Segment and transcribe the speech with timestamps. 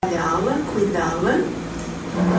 [0.00, 1.40] trabalhá-la, cuidá-la,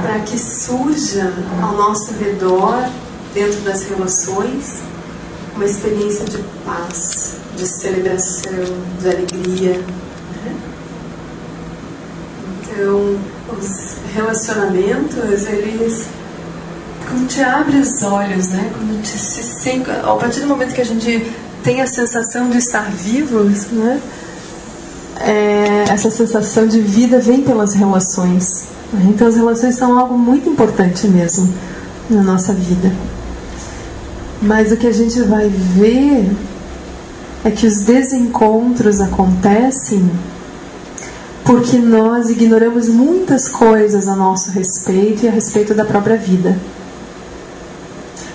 [0.02, 2.90] para que surja ao nosso redor,
[3.34, 4.82] dentro das relações,
[5.56, 8.54] uma experiência de paz, de celebração,
[9.02, 9.74] de alegria.
[9.74, 10.58] Né?
[12.62, 13.20] Então,
[13.58, 16.08] os relacionamentos, eles
[17.08, 18.72] quando te abre os olhos, né?
[18.72, 21.26] Quando te se sente, a partir do momento que a gente
[21.64, 24.00] tem a sensação de estar vivos, né?
[25.20, 28.66] É, essa sensação de vida vem pelas relações.
[29.10, 31.54] Então as relações são algo muito importante mesmo
[32.10, 32.92] na nossa vida.
[34.42, 36.32] Mas o que a gente vai ver
[37.44, 40.10] é que os desencontros acontecem
[41.44, 46.56] porque nós ignoramos muitas coisas a nosso respeito e a respeito da própria vida.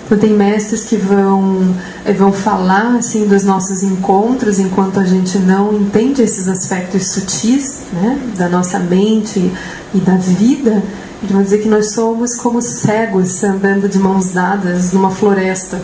[0.05, 5.39] Então tem mestres que vão, eh, vão falar assim dos nossos encontros enquanto a gente
[5.39, 9.51] não entende esses aspectos sutis né, da nossa mente
[9.95, 10.83] e da vida.
[11.23, 15.81] Eles vão dizer que nós somos como cegos andando de mãos dadas numa floresta,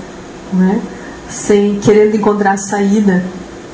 [0.54, 0.80] né,
[1.28, 3.24] sem querendo encontrar a saída.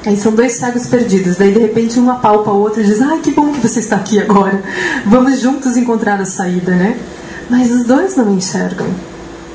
[0.05, 1.35] Aí são dois cegos perdidos.
[1.35, 3.97] Daí de repente um apalpa o outro e diz: Ai, que bom que você está
[3.97, 4.63] aqui agora.
[5.05, 6.97] Vamos juntos encontrar a saída, né?
[7.49, 8.87] Mas os dois não enxergam.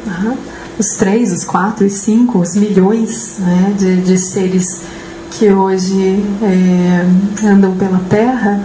[0.05, 0.37] Uhum
[0.79, 4.83] os três, os quatro, os cinco, os milhões né, de, de seres
[5.31, 8.61] que hoje é, andam pela Terra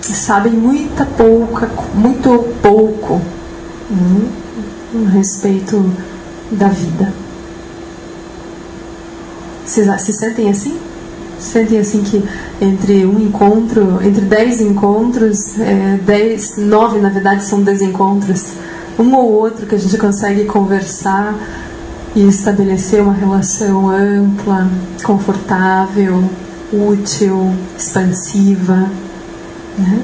[0.00, 3.20] sabem muita pouca, muito pouco
[3.90, 4.28] hum,
[5.06, 5.90] a respeito
[6.50, 7.12] da vida.
[9.64, 10.78] Se, se sentem assim?
[11.38, 12.22] Sentem assim que
[12.60, 18.52] entre um encontro, entre dez encontros, é, dez, nove na verdade são desencontros
[18.98, 21.34] um ou outro que a gente consegue conversar
[22.14, 24.68] e estabelecer uma relação ampla,
[25.02, 26.24] confortável,
[26.72, 28.88] útil, expansiva.
[29.76, 30.02] Né?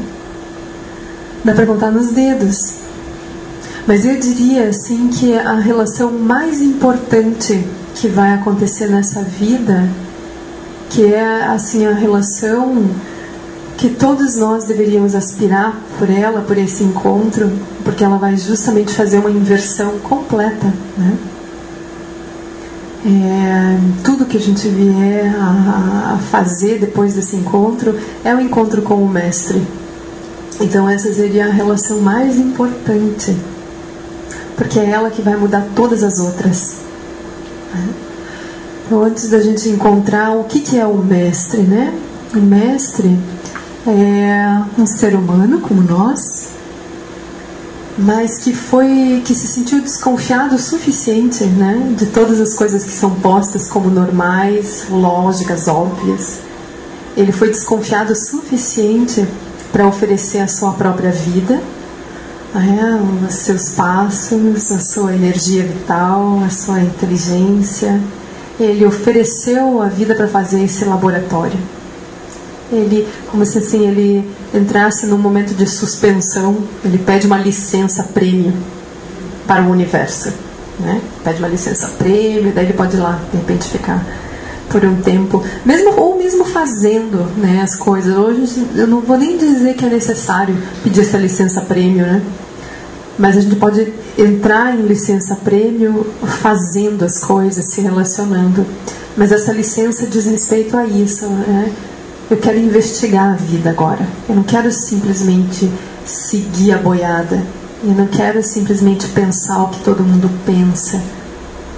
[1.45, 2.75] Dá para contar nos dedos.
[3.87, 9.89] Mas eu diria assim que a relação mais importante que vai acontecer nessa vida,
[10.91, 12.89] que é assim a relação
[13.81, 17.51] que todos nós deveríamos aspirar por ela, por esse encontro,
[17.83, 20.71] porque ela vai justamente fazer uma inversão completa.
[20.99, 21.17] Né?
[23.07, 28.41] É, tudo que a gente vier a, a, fazer depois desse encontro é o um
[28.43, 29.67] encontro com o Mestre.
[30.61, 33.35] Então, essa seria a relação mais importante,
[34.59, 36.77] porque é ela que vai mudar todas as outras.
[37.75, 37.89] Né?
[38.85, 41.95] Então, antes da gente encontrar o que, que é o Mestre, né?
[42.35, 43.19] O Mestre
[43.87, 46.49] é um ser humano como nós,
[47.97, 52.93] mas que foi que se sentiu desconfiado o suficiente, né, de todas as coisas que
[52.93, 56.41] são postas como normais, lógicas, óbvias.
[57.17, 59.27] Ele foi desconfiado o suficiente
[59.73, 61.61] para oferecer a sua própria vida,
[62.55, 68.01] é, os seus passos, a sua energia vital, a sua inteligência.
[68.59, 71.59] Ele ofereceu a vida para fazer esse laboratório
[72.73, 78.53] ele, como se assim, ele entrasse num momento de suspensão, ele pede uma licença prêmio
[79.47, 80.33] para o universo.
[80.79, 81.01] Né?
[81.23, 84.05] Pede uma licença prêmio, daí ele pode ir lá, de repente, ficar
[84.71, 88.17] por um tempo, mesmo ou mesmo fazendo né, as coisas.
[88.17, 92.23] Hoje eu não vou nem dizer que é necessário pedir essa licença prêmio, né?
[93.19, 96.07] Mas a gente pode entrar em licença prêmio
[96.41, 98.65] fazendo as coisas, se relacionando.
[99.17, 101.71] Mas essa licença diz respeito a isso, né?
[102.31, 104.07] Eu quero investigar a vida agora.
[104.29, 105.69] Eu não quero simplesmente
[106.07, 107.43] seguir a boiada.
[107.83, 111.03] Eu não quero simplesmente pensar o que todo mundo pensa.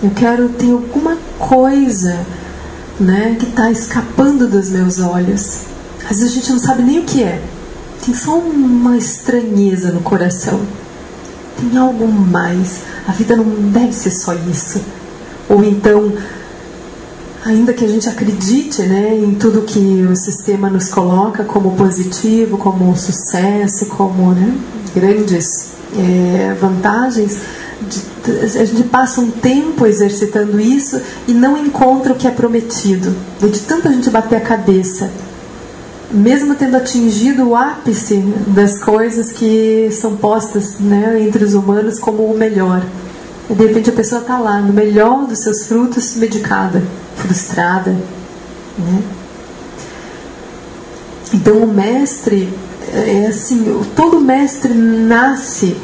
[0.03, 2.27] Eu quero ter alguma coisa
[3.01, 5.61] né, que está escapando dos meus olhos.
[6.05, 7.43] Às vezes a gente não sabe nem o que é.
[8.05, 10.61] Tem só uma estranheza no coração.
[11.59, 12.83] Tem algo mais.
[13.09, 14.83] A vida não deve ser só isso.
[15.49, 16.13] Ou então
[17.45, 22.57] ainda que a gente acredite né, em tudo que o sistema nos coloca como positivo,
[22.57, 24.57] como sucesso, como né,
[24.95, 27.41] grandes é, vantagens,
[27.81, 28.01] de,
[28.61, 33.15] a gente passa um tempo exercitando isso e não encontra o que é prometido.
[33.43, 35.11] E de tanta gente bater a cabeça,
[36.13, 42.23] mesmo tendo atingido o ápice das coisas que são postas né, entre os humanos como
[42.23, 42.85] o melhor.
[43.51, 46.83] De repente a pessoa está lá, no melhor dos seus frutos, medicada
[47.17, 47.91] frustrada.
[48.79, 49.03] Né?
[51.35, 52.53] Então o mestre
[52.93, 55.77] é assim, todo mestre nasce,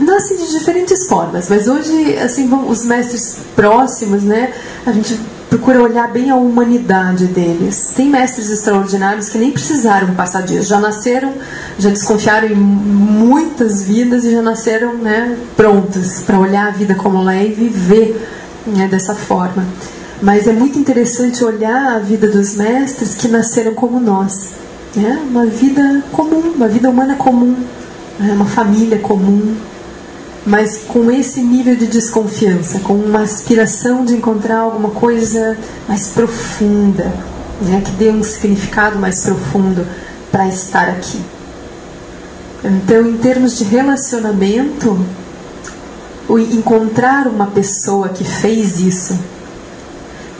[0.00, 4.52] nasce de diferentes formas, mas hoje assim os mestres próximos, né,
[4.84, 7.92] a gente procura olhar bem a humanidade deles.
[7.94, 11.34] Tem mestres extraordinários que nem precisaram passar dias, já nasceram,
[11.78, 17.18] já desconfiaram em muitas vidas e já nasceram né, prontas para olhar a vida como
[17.18, 18.28] ela é e viver
[18.66, 19.66] né, dessa forma.
[20.22, 24.50] Mas é muito interessante olhar a vida dos mestres que nasceram como nós.
[24.94, 25.20] Né?
[25.28, 27.56] Uma vida comum, uma vida humana comum,
[28.20, 28.32] né?
[28.32, 29.56] uma família comum,
[30.46, 35.58] mas com esse nível de desconfiança, com uma aspiração de encontrar alguma coisa
[35.88, 37.12] mais profunda,
[37.60, 39.86] né, que dê um significado mais profundo
[40.30, 41.20] para estar aqui.
[42.64, 44.98] Então, em termos de relacionamento,
[46.52, 49.18] encontrar uma pessoa que fez isso,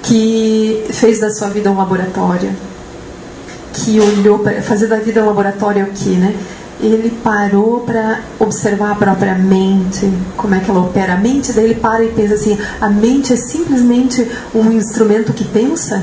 [0.03, 2.51] que fez da sua vida um laboratório,
[3.73, 6.35] que olhou para fazer da vida um laboratório é o que, né?
[6.83, 11.15] ele parou para observar a própria mente, como é que ela opera.
[11.15, 16.03] A mente dele para e pensa assim: a mente é simplesmente um instrumento que pensa?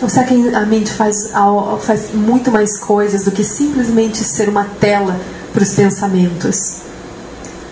[0.00, 1.30] Ou será que a mente faz,
[1.82, 5.20] faz muito mais coisas do que simplesmente ser uma tela
[5.52, 6.76] para os pensamentos?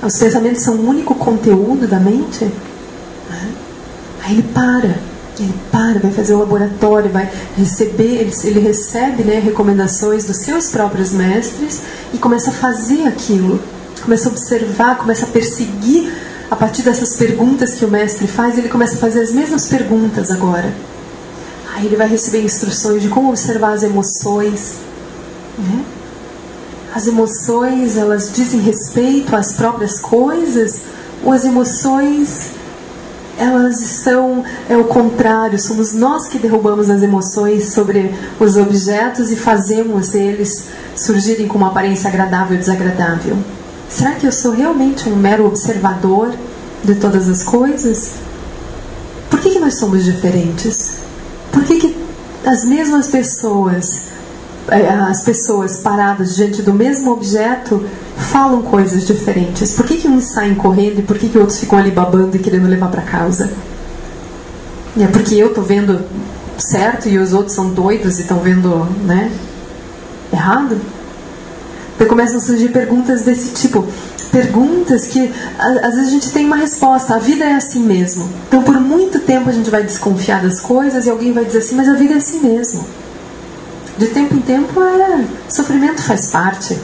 [0.03, 2.50] Os pensamentos são o único conteúdo da mente?
[4.29, 4.95] Aí ele para
[5.41, 10.69] ele para, vai fazer o laboratório, vai receber, ele, ele recebe né, recomendações dos seus
[10.69, 11.81] próprios mestres
[12.13, 13.61] e começa a fazer aquilo,
[14.03, 16.13] começa a observar, começa a perseguir
[16.51, 20.31] a partir dessas perguntas que o mestre faz, ele começa a fazer as mesmas perguntas
[20.31, 20.73] agora.
[21.75, 24.75] Aí ele vai receber instruções de como observar as emoções.
[25.57, 25.85] Né?
[26.95, 30.81] As emoções, elas dizem respeito às próprias coisas,
[31.23, 32.58] ou as emoções
[33.38, 39.37] elas são é o contrário, somos nós que derrubamos as emoções sobre os objetos e
[39.37, 40.64] fazemos eles
[40.96, 43.38] surgirem com uma aparência agradável ou desagradável.
[43.88, 46.35] Será que eu sou realmente um mero observador
[46.85, 48.12] de todas as coisas?
[49.31, 50.96] Por que, que nós somos diferentes?
[51.52, 51.96] Por que, que
[52.44, 54.02] as mesmas pessoas
[54.70, 57.85] as pessoas paradas diante do mesmo objeto
[58.17, 59.73] falam coisas diferentes.
[59.73, 62.38] Por que, que uns saem correndo e por que, que outros ficam ali babando e
[62.38, 63.50] querendo levar para casa?
[64.99, 66.05] É porque eu estou vendo
[66.59, 69.31] certo e os outros são doidos e estão vendo né,
[70.32, 70.76] errado?
[71.94, 73.87] Então começam a surgir perguntas desse tipo.
[74.31, 77.14] Perguntas que às vezes a gente tem uma resposta.
[77.14, 78.29] A vida é assim mesmo.
[78.47, 81.76] Então por muito tempo a gente vai desconfiar das coisas e alguém vai dizer assim,
[81.76, 82.85] mas a vida é assim mesmo
[83.99, 86.79] de tempo em tempo, é, sofrimento faz parte.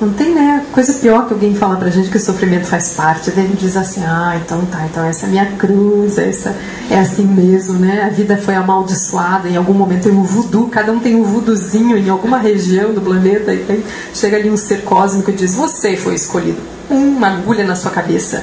[0.00, 3.30] Não tem né, coisa pior que alguém falar pra gente que o sofrimento faz parte.
[3.32, 6.56] Daí diz assim, ah, então tá, então essa é a minha cruz, essa
[6.90, 8.04] é assim mesmo, né?
[8.04, 11.98] A vida foi amaldiçoada, em algum momento tem um voodoo, cada um tem um voodoozinho
[11.98, 13.84] em alguma região do planeta, e
[14.14, 16.60] chega ali um ser cósmico e diz, você foi escolhido.
[16.88, 18.42] Uma agulha na sua cabeça.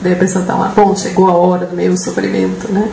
[0.00, 2.90] Daí a pessoa tá lá, bom, chegou a hora do meu sofrimento, né?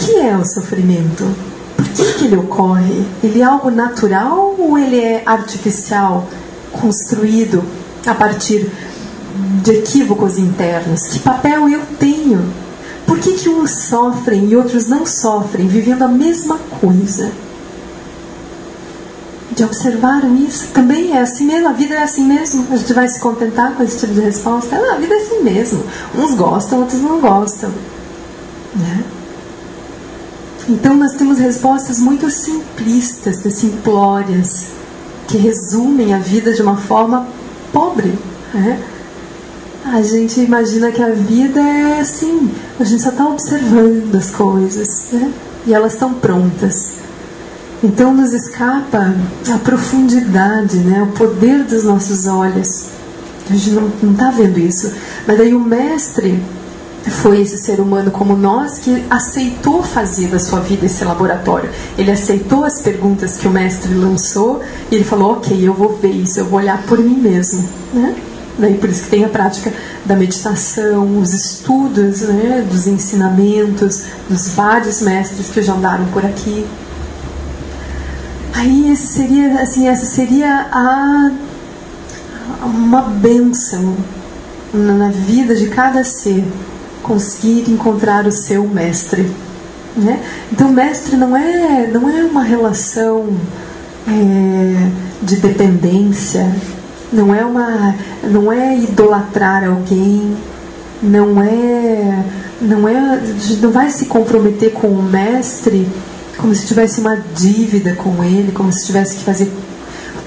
[0.00, 1.51] O que é o sofrimento?
[1.92, 3.04] Que, que ele ocorre?
[3.22, 6.26] Ele é algo natural ou ele é artificial,
[6.72, 7.62] construído
[8.06, 8.70] a partir
[9.62, 11.08] de equívocos internos?
[11.08, 12.42] Que papel eu tenho?
[13.06, 17.30] Por que, que uns sofrem e outros não sofrem, vivendo a mesma coisa?
[19.50, 20.68] De observaram isso?
[20.68, 21.68] Também é assim mesmo?
[21.68, 22.66] A vida é assim mesmo?
[22.70, 24.76] A gente vai se contentar com esse tipo de resposta?
[24.76, 25.82] Ah, a vida é assim mesmo.
[26.16, 27.70] Uns gostam, outros não gostam.
[28.74, 29.04] Né?
[30.72, 34.68] Então nós temos respostas muito simplistas, simplórias,
[35.28, 37.28] que resumem a vida de uma forma
[37.70, 38.18] pobre.
[38.54, 38.82] Né?
[39.84, 45.08] A gente imagina que a vida é assim, a gente só está observando as coisas
[45.12, 45.30] né?
[45.66, 46.92] e elas estão prontas.
[47.84, 49.14] Então nos escapa
[49.52, 51.02] a profundidade, né?
[51.02, 52.86] o poder dos nossos olhos.
[53.50, 54.90] A gente não está vendo isso.
[55.26, 56.42] Mas daí o mestre
[57.10, 61.70] foi esse ser humano como nós que aceitou fazer da sua vida esse laboratório.
[61.98, 66.12] Ele aceitou as perguntas que o mestre lançou e ele falou: Ok, eu vou ver
[66.12, 67.68] isso, eu vou olhar por mim mesmo.
[67.92, 68.14] Né?
[68.58, 69.72] Daí por isso que tem a prática
[70.04, 76.66] da meditação, os estudos né, dos ensinamentos dos vários mestres que já andaram por aqui.
[78.54, 81.30] Aí esse seria, assim, essa seria a,
[82.62, 83.96] uma bênção
[84.72, 86.44] na vida de cada ser
[87.02, 89.30] conseguir encontrar o seu mestre.
[89.96, 90.22] Né?
[90.50, 93.28] Então, mestre não é, não é uma relação
[94.08, 94.90] é,
[95.22, 96.50] de dependência,
[97.12, 97.94] não é, uma,
[98.24, 100.34] não é idolatrar alguém,
[101.02, 102.24] não é,
[102.60, 103.20] não é,
[103.60, 105.86] não vai se comprometer com o mestre
[106.42, 109.52] como se tivesse uma dívida com ele, como se tivesse que fazer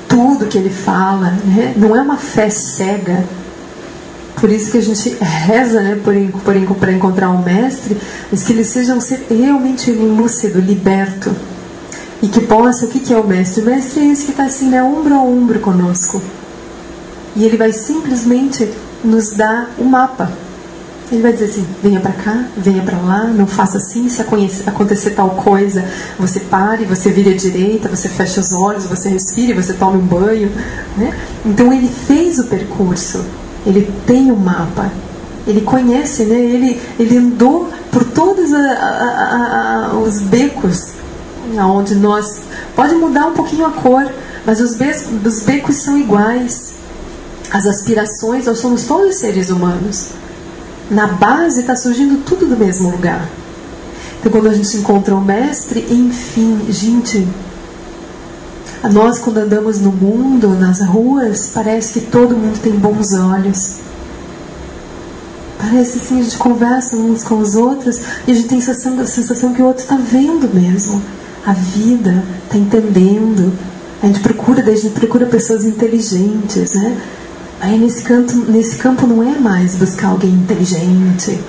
[0.08, 1.74] tudo que ele fala, né?
[1.76, 3.24] não é uma fé cega
[4.46, 7.98] por isso que a gente reza né, por, por, para encontrar um mestre,
[8.32, 11.36] mas que ele seja um ser realmente lúcido, liberto.
[12.22, 13.64] E que possa, o que, que é o mestre?
[13.64, 16.22] O mestre é esse que está assim, né, ombro a ombro conosco.
[17.36, 18.70] E ele vai simplesmente
[19.04, 20.32] nos dar o um mapa.
[21.12, 24.08] Ele vai dizer assim: venha para cá, venha para lá, não faça assim.
[24.10, 25.84] Se acontecer tal coisa,
[26.20, 30.06] você pare, você vire à direita, você fecha os olhos, você respire, você tome um
[30.06, 30.52] banho.
[30.96, 31.18] Né?
[31.44, 33.26] Então ele fez o percurso,
[33.66, 34.92] ele tem o um mapa,
[35.48, 36.36] ele conhece, né?
[36.40, 40.94] ele, ele andou por todos a, a, a, os becos
[41.58, 42.42] onde nós.
[42.76, 44.12] Pode mudar um pouquinho a cor,
[44.46, 46.74] mas os becos, os becos são iguais.
[47.52, 50.10] As aspirações, nós somos todos seres humanos
[50.90, 53.28] na base está surgindo tudo do mesmo lugar.
[54.20, 57.28] Então, quando a gente encontra o mestre, enfim, gente,
[58.90, 63.78] nós quando andamos no mundo, nas ruas, parece que todo mundo tem bons olhos.
[65.58, 69.00] Parece assim, a gente conversa uns com os outros e a gente tem a sensação,
[69.00, 71.02] a sensação que o outro está vendo mesmo
[71.46, 73.54] a vida, está entendendo.
[74.02, 76.98] A gente procura, a gente procura pessoas inteligentes, né?
[77.62, 81.40] Aí nesse, canto, nesse campo não é mais buscar alguém inteligente.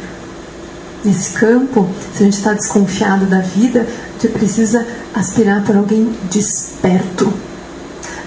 [1.04, 7.32] Nesse campo, se a gente está desconfiado da vida, gente precisa aspirar por alguém desperto.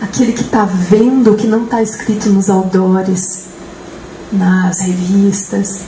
[0.01, 3.41] Aquele que está vendo o que não está escrito nos outdoors,
[4.31, 5.81] nas revistas.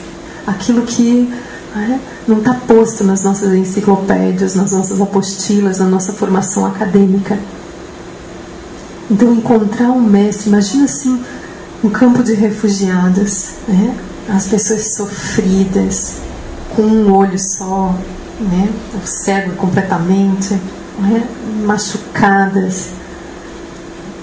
[0.46, 1.31] Aquilo que
[1.75, 7.39] é, não está posto nas nossas enciclopédias, nas nossas apostilas, na nossa formação acadêmica.
[9.10, 11.22] Então, encontrar um mestre, imagina assim,
[11.84, 13.96] um campo de refugiados, né?
[14.29, 16.15] as pessoas sofridas,
[16.75, 17.93] com um olho só,
[18.41, 18.69] né?
[19.05, 20.53] cego completamente,
[21.00, 21.27] né?
[21.63, 22.89] machucadas.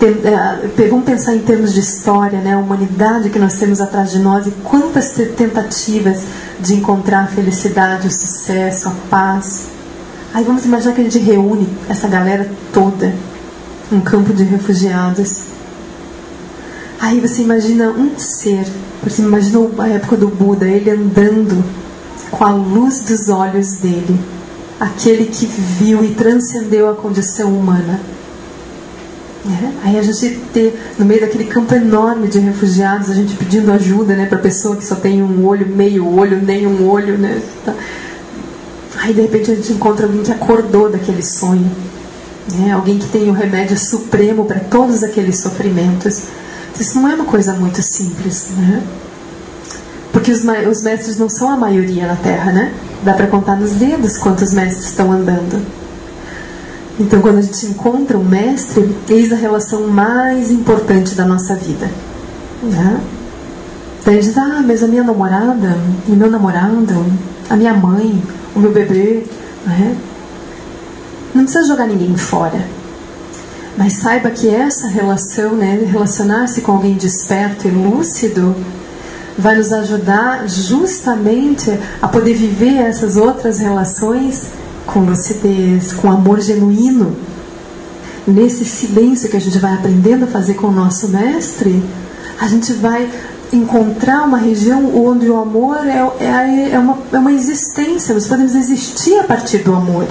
[0.00, 2.54] É, vamos pensar em termos de história, né?
[2.54, 6.22] a humanidade que nós temos atrás de nós e quantas tentativas
[6.60, 9.66] de encontrar a felicidade, o sucesso, a paz.
[10.32, 13.12] Aí vamos imaginar que a gente reúne essa galera toda
[13.90, 15.48] num campo de refugiados
[17.00, 18.66] Aí você imagina um ser,
[19.04, 21.64] você imaginou a época do Buda, ele andando
[22.30, 24.18] com a luz dos olhos dele,
[24.78, 28.00] aquele que viu e transcendeu a condição humana.
[29.47, 29.88] É?
[29.88, 34.14] Aí a gente ter, no meio daquele campo enorme de refugiados, a gente pedindo ajuda
[34.14, 37.16] né, para pessoa que só tem um olho, meio olho, nem um olho.
[37.16, 37.40] Né?
[37.64, 37.75] Tá.
[38.99, 41.70] Aí de repente a gente encontra alguém que acordou daquele sonho.
[42.54, 42.73] Né?
[42.73, 46.25] Alguém que tem o remédio supremo para todos aqueles sofrimentos.
[46.78, 48.82] Isso não é uma coisa muito simples, né?
[50.18, 52.75] Porque os, os mestres não são a maioria na Terra, né?
[53.04, 55.64] Dá para contar nos dedos quantos mestres estão andando.
[56.98, 61.88] Então, quando a gente encontra um mestre, eis a relação mais importante da nossa vida.
[62.64, 63.00] Né?
[64.00, 67.06] Então, ele diz: Ah, mas a minha namorada, e meu namorado,
[67.48, 68.20] a minha mãe,
[68.56, 69.25] o meu bebê.
[69.64, 69.96] Né?
[71.32, 72.60] Não precisa jogar ninguém fora.
[73.76, 78.56] Mas saiba que essa relação, né, relacionar-se com alguém desperto e lúcido,
[79.38, 81.71] vai nos ajudar justamente
[82.02, 84.49] a poder viver essas outras relações
[84.85, 87.16] com lucidez, com amor genuíno.
[88.26, 91.83] Nesse silêncio que a gente vai aprendendo a fazer com o nosso mestre,
[92.40, 93.09] a gente vai
[93.52, 98.54] encontrar uma região onde o amor é, é, é, uma, é uma existência, nós podemos
[98.54, 100.07] existir a partir do amor.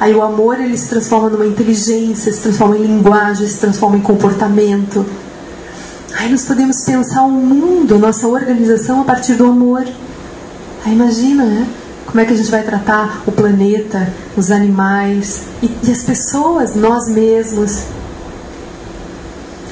[0.00, 4.00] Aí o amor ele se transforma numa inteligência, se transforma em linguagem, se transforma em
[4.00, 5.04] comportamento.
[6.18, 9.86] Aí nós podemos pensar o mundo, nossa organização a partir do amor.
[10.84, 11.66] Aí imagina, né?
[12.04, 16.74] Como é que a gente vai tratar o planeta, os animais e, e as pessoas,
[16.74, 17.84] nós mesmos.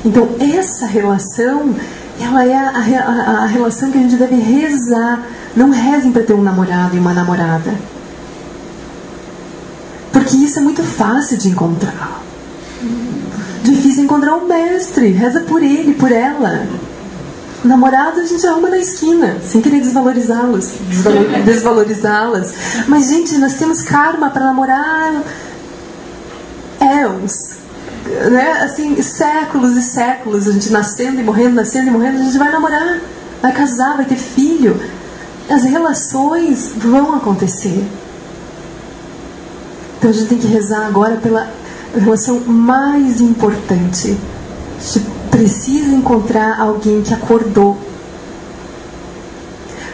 [0.04, 1.74] Então essa relação,
[2.20, 5.22] ela é a, a, a relação que a gente deve rezar.
[5.54, 7.74] Não rezem para ter um namorado e uma namorada
[10.26, 12.20] porque isso é muito fácil de encontrar.
[13.66, 15.08] Difícil encontrar um mestre.
[15.10, 16.68] Reza por ele, por ela.
[17.64, 20.74] Namorado a gente arruma na esquina, sem querer desvalorizá-los,
[21.44, 22.54] desvalorizá-las.
[22.86, 25.20] Mas, gente, nós temos karma para namorar
[26.80, 27.56] éons.
[28.30, 28.52] Né?
[28.62, 32.52] Assim, séculos e séculos, a gente nascendo e morrendo, nascendo e morrendo, a gente vai
[32.52, 33.00] namorar,
[33.42, 34.80] vai casar, vai ter filho.
[35.50, 37.84] As relações vão acontecer.
[39.98, 41.50] Então a gente tem que rezar agora pela
[42.00, 44.16] relação mais importante.
[44.80, 47.76] Gente precisa encontrar alguém que acordou.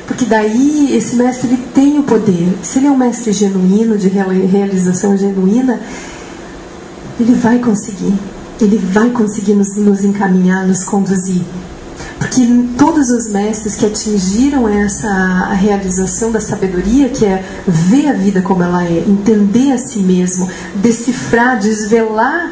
[0.06, 2.58] Porque daí esse mestre ele tem o poder.
[2.62, 5.80] Se ele é um mestre genuíno, de realização genuína,
[7.18, 8.12] ele vai conseguir.
[8.60, 11.42] Ele vai conseguir nos, nos encaminhar, nos conduzir.
[12.32, 12.48] Porque
[12.78, 18.62] todos os mestres que atingiram essa realização da sabedoria, que é ver a vida como
[18.62, 22.50] ela é, entender a si mesmo, decifrar, desvelar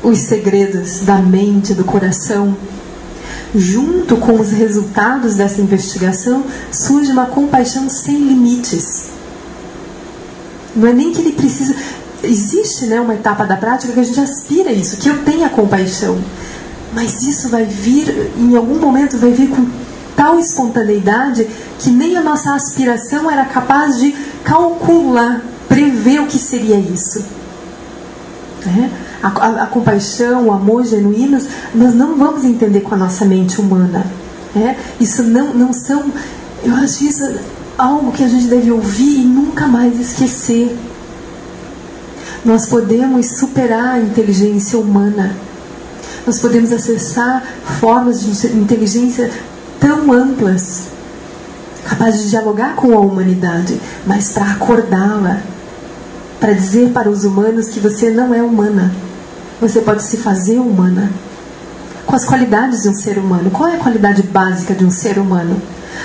[0.00, 2.56] os segredos da mente, do coração,
[3.52, 9.06] junto com os resultados dessa investigação, surge uma compaixão sem limites.
[10.76, 11.74] Não é nem que ele precisa.
[12.22, 15.48] Existe né, uma etapa da prática que a gente aspira a isso, que eu tenha
[15.48, 16.16] compaixão.
[16.96, 19.66] Mas isso vai vir, em algum momento, vai vir com
[20.16, 21.46] tal espontaneidade
[21.78, 24.12] que nem a nossa aspiração era capaz de
[24.42, 27.22] calcular, prever o que seria isso.
[28.66, 28.88] É?
[29.22, 33.60] A, a, a, compaixão, o amor genuínos, nós não vamos entender com a nossa mente
[33.60, 34.06] humana.
[34.56, 34.74] É?
[34.98, 36.10] Isso não, não são.
[36.64, 37.22] Eu acho isso
[37.76, 40.74] algo que a gente deve ouvir e nunca mais esquecer.
[42.42, 45.44] Nós podemos superar a inteligência humana.
[46.26, 47.42] Nós podemos acessar
[47.80, 49.30] formas de inteligência
[49.78, 50.88] tão amplas,
[51.84, 55.40] capazes de dialogar com a humanidade, mas para acordá-la,
[56.40, 58.92] para dizer para os humanos que você não é humana.
[59.60, 61.10] Você pode se fazer humana.
[62.04, 63.50] Com as qualidades de um ser humano.
[63.50, 65.60] Qual é a qualidade básica de um ser humano?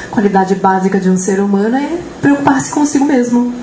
[0.10, 3.54] qualidade básica de um ser humano é preocupar-se consigo mesmo.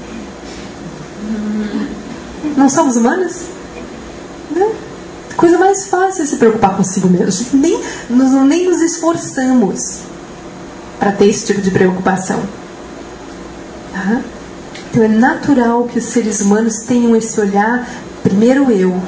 [2.57, 3.43] Não somos humanos?
[4.51, 4.88] Não.
[5.39, 7.47] Coisa mais fácil é se preocupar consigo mesmo.
[7.55, 7.81] Nem,
[8.11, 10.01] nós nem nos esforçamos
[10.99, 12.43] para ter esse tipo de preocupação.
[13.95, 14.21] Tá?
[14.91, 17.89] Então é natural que os seres humanos tenham esse olhar,
[18.23, 19.01] primeiro eu,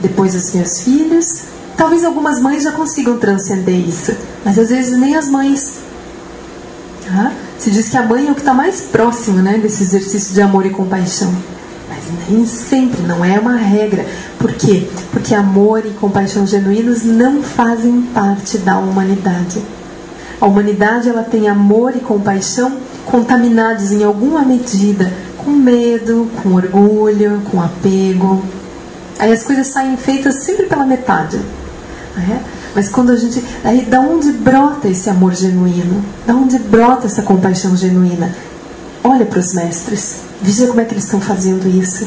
[0.00, 1.50] depois os meus filhos,
[1.80, 5.76] Talvez algumas mães já consigam transcender isso, mas às vezes nem as mães.
[7.06, 7.32] Tá?
[7.58, 10.42] Se diz que a mãe é o que está mais próximo né, desse exercício de
[10.42, 11.34] amor e compaixão.
[12.28, 14.06] Nem sempre, não é uma regra.
[14.38, 14.88] Por quê?
[15.10, 19.62] Porque amor e compaixão genuínos não fazem parte da humanidade.
[20.40, 27.42] A humanidade ela tem amor e compaixão contaminados em alguma medida com medo, com orgulho,
[27.50, 28.42] com apego.
[29.18, 31.38] Aí as coisas saem feitas sempre pela metade.
[32.16, 32.38] É?
[32.74, 33.42] Mas quando a gente.
[33.64, 36.04] Aí, da onde brota esse amor genuíno?
[36.26, 38.34] Da onde brota essa compaixão genuína?
[39.02, 42.06] Olha para os mestres, veja como é que eles estão fazendo isso.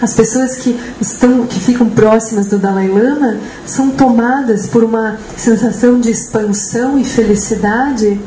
[0.00, 5.98] As pessoas que estão, que ficam próximas do Dalai Lama são tomadas por uma sensação
[5.98, 8.20] de expansão e felicidade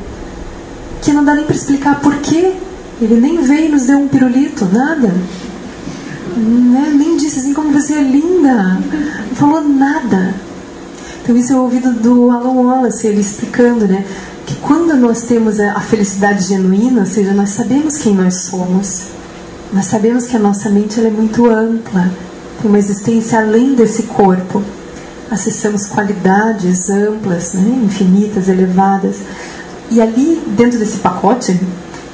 [1.00, 2.54] que não dá nem para explicar por quê.
[3.00, 5.14] Ele nem veio e nos deu um pirulito, nada.
[6.36, 6.92] Né?
[6.96, 8.78] Nem disse assim como você é linda.
[9.28, 10.34] Não falou nada.
[11.22, 14.04] Então isso é o ouvido do Alan Wallace, ele explicando, né?
[14.44, 19.02] Que quando nós temos a felicidade genuína, ou seja, nós sabemos quem nós somos,
[19.72, 22.10] nós sabemos que a nossa mente é muito ampla,
[22.60, 24.62] tem uma existência além desse corpo.
[25.30, 27.84] Acessamos qualidades amplas, né?
[27.84, 29.18] infinitas, elevadas.
[29.90, 31.58] E ali, dentro desse pacote,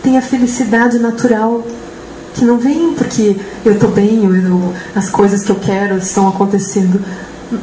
[0.02, 1.66] tem a felicidade natural,
[2.34, 7.02] que não vem porque eu estou bem, eu, as coisas que eu quero estão acontecendo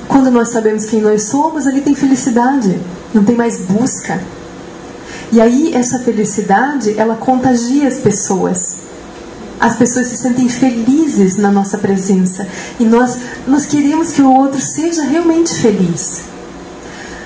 [0.08, 2.80] quando nós sabemos quem nós somos, ali tem felicidade,
[3.14, 4.20] não tem mais busca.
[5.32, 8.83] E aí essa felicidade, ela contagia as pessoas.
[9.64, 12.46] As pessoas se sentem felizes na nossa presença
[12.78, 16.24] e nós nós queremos que o outro seja realmente feliz.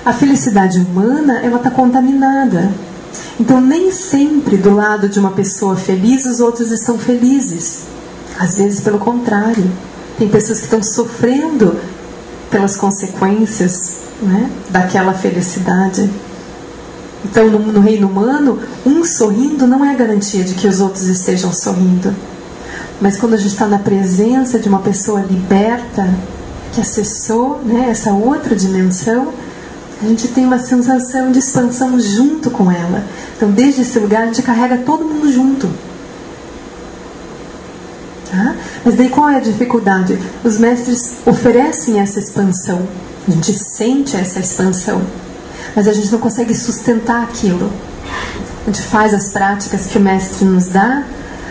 [0.04, 2.70] A felicidade humana, ela está contaminada.
[3.40, 7.86] Então nem sempre do lado de uma pessoa feliz os outros estão felizes.
[8.38, 9.68] Às vezes pelo contrário.
[10.16, 11.76] Tem pessoas que estão sofrendo
[12.52, 16.08] pelas consequências né, daquela felicidade.
[17.24, 21.52] Então, no, no, reino humano, um sorrindo não é garantia de que os outros estejam
[21.52, 22.14] sorrindo.
[23.00, 26.08] Mas quando a gente está na presença de uma pessoa liberta,
[26.72, 29.32] que acessou né, essa outra dimensão,
[30.00, 33.04] a gente tem uma sensação de expansão junto com ela.
[33.36, 35.68] Então, desde esse lugar, a gente carrega todo mundo junto.
[38.30, 38.54] Tá?
[38.84, 40.18] Mas daí qual é a dificuldade?
[40.44, 42.86] Os mestres oferecem essa expansão,
[43.26, 45.00] a gente sente essa expansão,
[45.74, 47.72] mas a gente não consegue sustentar aquilo.
[48.62, 51.04] A gente faz as práticas que o mestre nos dá,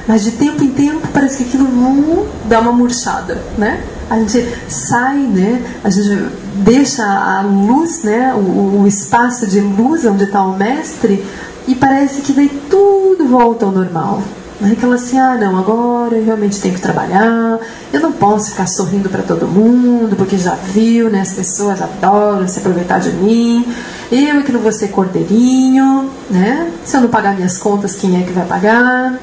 [0.08, 3.84] mas de tempo em tempo parece que aquilo dá uma murchada, né?
[4.10, 5.62] A gente sai, né?
[5.84, 8.34] A gente deixa a luz, né?
[8.34, 11.26] O, o espaço de luz onde está o mestre
[11.68, 14.22] e parece que daí tudo volta ao normal.
[14.60, 17.60] Não é aquela assim, ah, não, agora eu realmente tenho que trabalhar,
[17.94, 22.48] eu não posso ficar sorrindo para todo mundo, porque já viu, né, as pessoas adoram
[22.48, 23.64] se aproveitar de mim,
[24.12, 26.72] eu é que não vou ser cordeirinho, né?
[26.86, 29.20] Se eu não pagar minhas contas, quem é que vai pagar?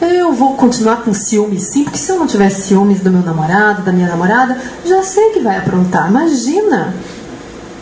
[0.00, 3.82] Eu vou continuar com ciúmes sim, porque se eu não tiver ciúmes do meu namorado,
[3.82, 6.08] da minha namorada, já sei que vai aprontar.
[6.08, 6.94] Imagina!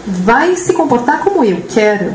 [0.07, 2.12] vai se comportar como eu quero.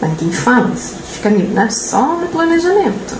[0.00, 1.68] Mas ninguém fala isso, fica né?
[1.70, 3.16] Só no planejamento.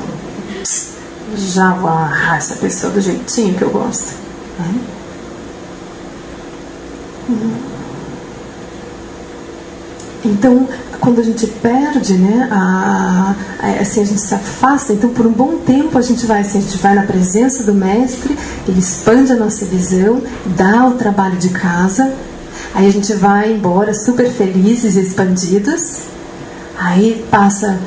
[1.37, 4.15] Já vou amarrar essa pessoa do jeitinho que eu gosto.
[4.59, 4.81] Né?
[10.27, 10.67] Então,
[11.01, 15.33] quando a gente perde, né, a, a, assim, a gente se afasta, então por um
[15.33, 18.37] bom tempo a gente vai, assim, a gente vai na presença do mestre,
[18.67, 22.13] ele expande a nossa visão, dá o trabalho de casa,
[22.75, 26.01] aí a gente vai embora super felizes e expandidos,
[26.77, 27.79] aí passa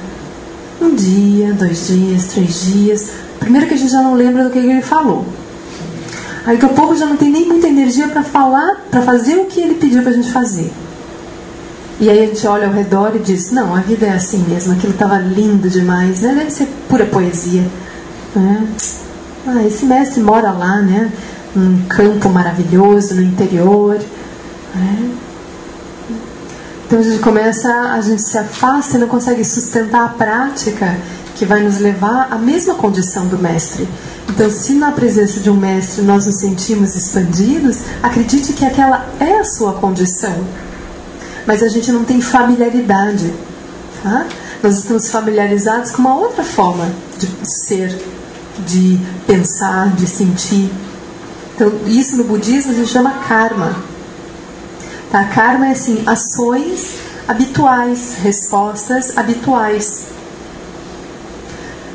[0.81, 4.59] um dia, dois dias, três dias, primeiro que a gente já não lembra do que
[4.59, 5.25] ele falou,
[6.45, 9.45] aí daqui a pouco já não tem nem muita energia para falar, para fazer o
[9.45, 10.71] que ele pediu para a gente fazer.
[11.99, 14.73] E aí a gente olha ao redor e diz: não, a vida é assim mesmo,
[14.73, 16.33] aquilo estava lindo demais, né?
[16.33, 17.65] deve ser pura poesia.
[18.35, 18.67] Né?
[19.45, 21.11] Ah, esse mestre mora lá, né?
[21.55, 23.99] num campo maravilhoso, no interior.
[24.75, 25.11] Né?
[26.85, 30.97] Então a gente começa, a gente se afasta e não consegue sustentar a prática
[31.35, 33.87] que vai nos levar à mesma condição do mestre.
[34.27, 39.39] Então, se na presença de um mestre nós nos sentimos expandidos, acredite que aquela é
[39.39, 40.35] a sua condição
[41.49, 43.33] mas a gente não tem familiaridade.
[44.03, 44.27] Tá?
[44.61, 47.99] Nós estamos familiarizados com uma outra forma de ser,
[48.67, 50.69] de pensar, de sentir.
[51.55, 53.75] Então, isso no budismo se chama karma.
[55.11, 55.23] Tá?
[55.23, 60.03] Karma é assim, ações habituais, respostas habituais.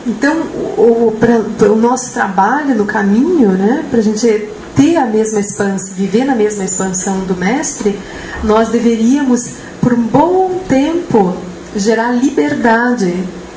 [0.04, 0.36] Então,
[0.76, 5.94] o, pra, o nosso trabalho no caminho, né, para a gente ter a mesma expansão,
[5.94, 7.98] viver na mesma expansão do mestre,
[8.42, 11.37] nós deveríamos, por um bom tempo,
[11.76, 13.12] gerar liberdade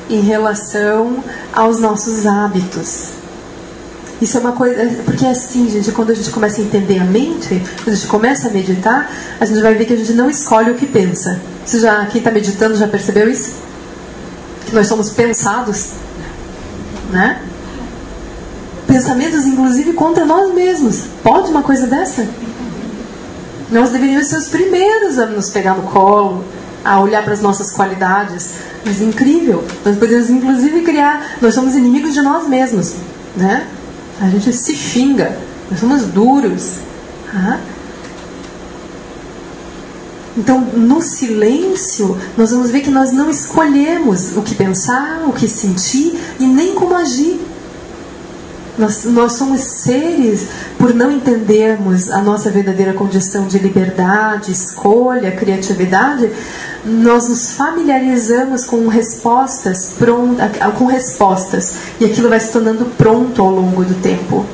[0.08, 3.10] em relação aos nossos hábitos.
[4.20, 7.04] Isso é uma coisa, porque é assim, gente, quando a gente começa a entender a
[7.04, 10.28] mente, quando a gente começa a meditar, a gente vai ver que a gente não
[10.28, 11.40] escolhe o que pensa.
[11.64, 13.52] Você já, quem está meditando já percebeu isso?
[14.66, 15.90] Que nós somos pensados,
[17.10, 17.40] né?
[18.88, 21.02] Pensamentos, inclusive, contra nós mesmos.
[21.22, 22.26] Pode uma coisa dessa?
[23.70, 26.42] Nós deveríamos ser os primeiros a nos pegar no colo,
[26.84, 28.54] a olhar para as nossas qualidades.
[28.84, 31.36] Mas incrível, nós podemos inclusive criar.
[31.40, 32.94] Nós somos inimigos de nós mesmos,
[33.36, 33.66] né?
[34.20, 35.38] A gente se xinga,
[35.70, 36.78] nós somos duros.
[37.32, 37.58] Ah?
[40.36, 45.48] Então, no silêncio, nós vamos ver que nós não escolhemos o que pensar, o que
[45.48, 47.40] sentir e nem como agir.
[48.78, 50.46] Nós, nós somos seres,
[50.78, 56.30] por não entendermos a nossa verdadeira condição de liberdade, escolha, criatividade,
[56.84, 63.50] nós nos familiarizamos com respostas prontas, com respostas, e aquilo vai se tornando pronto ao
[63.50, 64.46] longo do tempo.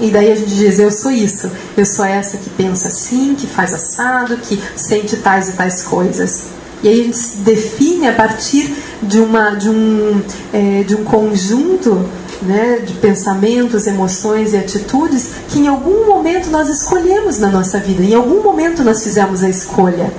[0.00, 3.46] E daí a gente diz, eu sou isso, eu sou essa que pensa assim, que
[3.46, 6.46] faz assado, que sente tais e tais coisas.
[6.82, 10.20] E aí a gente se define a partir de, uma, de, um,
[10.52, 12.04] é, de um conjunto
[12.42, 18.02] né, de pensamentos, emoções e atitudes que em algum momento nós escolhemos na nossa vida,
[18.02, 20.12] em algum momento nós fizemos a escolha.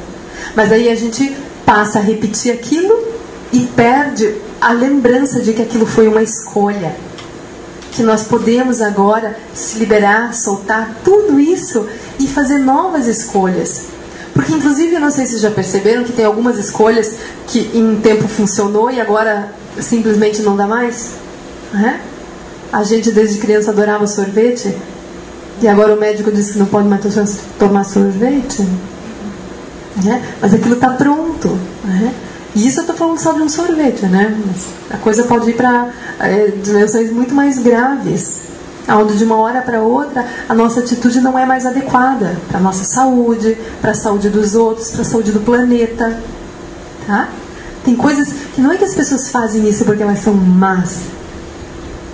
[0.56, 2.94] Mas aí a gente passa a repetir aquilo
[3.52, 6.96] e perde a lembrança de que aquilo foi uma escolha.
[7.92, 11.88] Que nós podemos agora se liberar, soltar tudo isso
[12.20, 13.88] e fazer novas escolhas.
[14.34, 17.16] Porque, inclusive, eu não sei se já perceberam que tem algumas escolhas
[17.48, 21.12] que em um tempo funcionou e agora simplesmente não dá mais.
[21.74, 22.02] Né?
[22.72, 24.76] A gente desde criança adorava sorvete
[25.62, 27.02] e agora o médico disse que não pode mais
[27.58, 28.62] tomar sorvete.
[30.04, 30.24] Né?
[30.42, 31.50] Mas aquilo está pronto.
[31.84, 32.14] Né?
[32.56, 34.36] E isso eu estou falando só de um sorvete, né?
[34.46, 38.38] Mas a coisa pode ir para é, dimensões muito mais graves,
[38.88, 42.62] onde de uma hora para outra a nossa atitude não é mais adequada para a
[42.62, 46.18] nossa saúde, para a saúde dos outros, para a saúde do planeta.
[47.06, 47.30] Tá?
[47.86, 51.02] Tem coisas que não é que as pessoas fazem isso porque elas são más,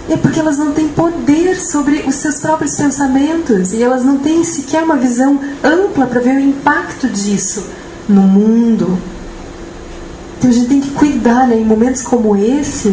[0.10, 4.44] é porque elas não têm poder sobre os seus próprios pensamentos e elas não têm
[4.44, 7.65] sequer uma visão ampla para ver o impacto disso
[8.08, 8.98] no mundo.
[10.38, 12.89] Então a gente tem que cuidar, né, em momentos como esse,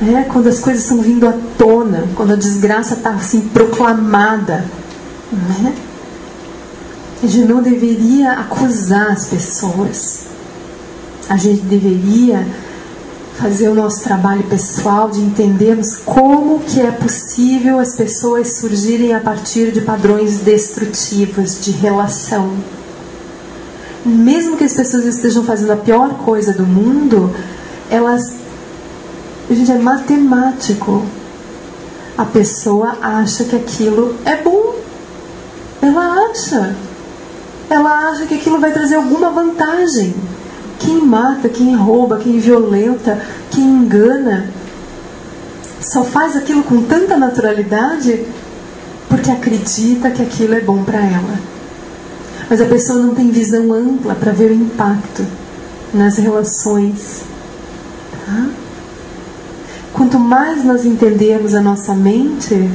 [0.00, 4.64] né, quando as coisas estão vindo à tona, quando a desgraça está assim proclamada.
[5.30, 5.74] Né?
[7.22, 10.20] A gente não deveria acusar as pessoas.
[11.28, 12.44] A gente deveria
[13.40, 19.20] fazer o nosso trabalho pessoal de entendermos como que é possível as pessoas surgirem a
[19.20, 22.52] partir de padrões destrutivos de relação.
[24.04, 27.34] Mesmo que as pessoas estejam fazendo a pior coisa do mundo,
[27.90, 28.40] elas
[29.54, 31.02] gente é matemático.
[32.16, 34.74] A pessoa acha que aquilo é bom.
[35.82, 36.76] Ela acha.
[37.70, 40.14] ela acha que aquilo vai trazer alguma vantagem.
[40.80, 44.48] Quem mata, quem rouba, quem violenta, quem engana,
[45.80, 48.24] só faz aquilo com tanta naturalidade
[49.08, 51.38] porque acredita que aquilo é bom para ela.
[52.48, 55.24] Mas a pessoa não tem visão ampla para ver o impacto
[55.94, 57.22] nas relações.
[58.26, 58.48] Tá?
[59.92, 62.70] Quanto mais nós entendemos a nossa mente,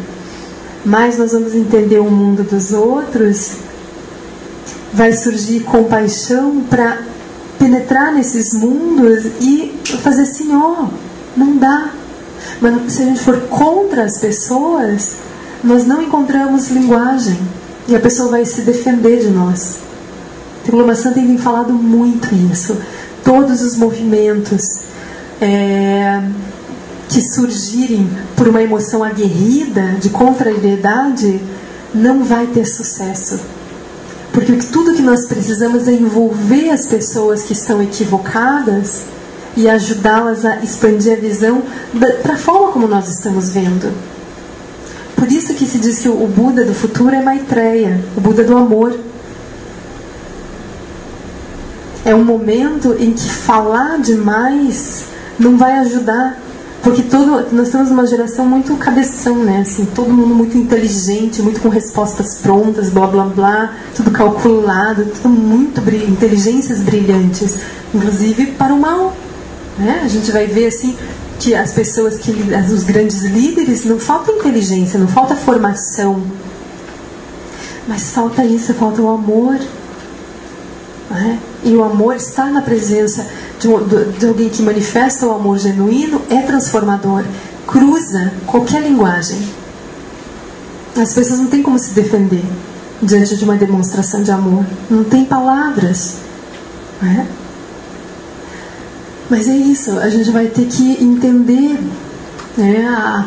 [0.85, 3.53] mais nós vamos entender o mundo dos outros,
[4.93, 6.99] vai surgir compaixão para
[7.59, 10.87] penetrar nesses mundos e fazer assim: ó, oh,
[11.37, 11.91] não dá.
[12.61, 15.17] Mas se a gente for contra as pessoas,
[15.63, 17.37] nós não encontramos linguagem
[17.87, 19.77] e a pessoa vai se defender de nós.
[20.71, 22.75] O Lama Santa tem falado muito isso.
[23.23, 24.81] Todos os movimentos
[25.41, 26.21] é,
[27.09, 31.39] que surgirem por uma emoção aguerrida de contrariedade
[31.93, 33.39] não vai ter sucesso.
[34.35, 39.03] Porque tudo que nós precisamos é envolver as pessoas que estão equivocadas
[39.55, 41.63] e ajudá-las a expandir a visão
[42.21, 43.93] para a forma como nós estamos vendo.
[45.15, 48.57] Por isso que se diz que o Buda do futuro é Maitreya, o Buda do
[48.57, 48.99] amor.
[52.03, 55.05] É um momento em que falar demais
[55.39, 56.37] não vai ajudar.
[56.85, 59.61] Porque todo, nós temos uma geração muito cabeção, né?
[59.61, 65.29] Assim, todo mundo muito inteligente, muito com respostas prontas, blá blá blá, tudo calculado, tudo
[65.29, 67.55] muito brilhante, inteligências brilhantes,
[67.91, 69.17] inclusive para o mal.
[69.79, 70.03] Né?
[70.05, 70.95] A gente vai ver assim
[71.39, 72.29] que as pessoas que
[72.71, 76.21] os grandes líderes não falta inteligência, não falta formação,
[77.87, 79.57] mas falta isso, falta o amor.
[81.09, 81.39] Né?
[81.63, 83.25] E o amor está na presença
[83.59, 87.23] de, de alguém que manifesta o amor genuíno, é transformador,
[87.67, 89.37] cruza qualquer linguagem.
[90.97, 92.43] As pessoas não têm como se defender
[93.01, 96.15] diante de uma demonstração de amor, não tem palavras.
[97.01, 97.27] Né?
[99.29, 101.79] Mas é isso, a gente vai ter que entender
[102.57, 103.25] né, a,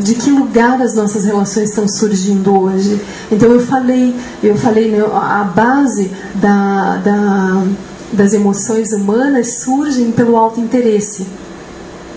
[0.00, 3.00] de que lugar as nossas relações estão surgindo hoje.
[3.30, 7.64] Então eu falei, eu falei, né, a base da, da,
[8.12, 11.26] das emoções humanas surgem pelo alto interesse.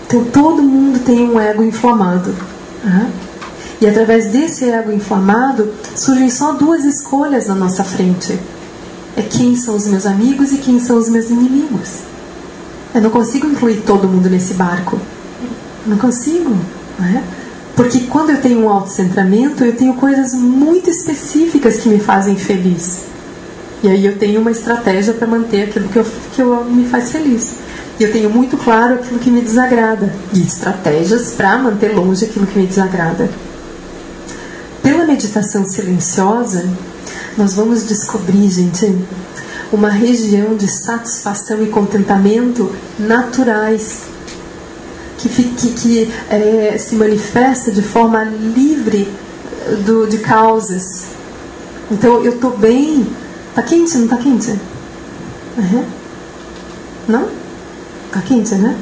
[0.06, 2.34] Então todo mundo tem um ego inflamado.
[2.82, 3.10] Né?
[3.80, 8.38] E através desse ego inflamado surgem só duas escolhas na nossa frente.
[9.16, 12.00] É quem são os meus amigos e quem são os meus inimigos.
[12.94, 14.98] Eu não consigo incluir todo mundo nesse barco.
[15.86, 16.56] Não consigo.
[16.98, 17.22] Não é?
[17.76, 23.04] Porque quando eu tenho um autocentramento, eu tenho coisas muito específicas que me fazem feliz.
[23.82, 27.10] E aí eu tenho uma estratégia para manter aquilo que, eu, que eu, me faz
[27.10, 27.54] feliz.
[27.98, 30.12] E eu tenho muito claro aquilo que me desagrada.
[30.34, 33.30] E estratégias para manter longe aquilo que me desagrada.
[34.82, 36.68] Pela meditação silenciosa,
[37.36, 38.94] nós vamos descobrir, gente,
[39.72, 44.02] uma região de satisfação e contentamento naturais,
[45.18, 49.08] que, que, que é, se manifesta de forma livre
[49.84, 51.04] do, de causas.
[51.90, 53.06] Então eu estou bem.
[53.50, 53.96] Está quente?
[53.96, 54.50] Não está quente?
[55.58, 55.84] Uhum.
[57.08, 57.28] Não?
[58.06, 58.76] Está quente, né?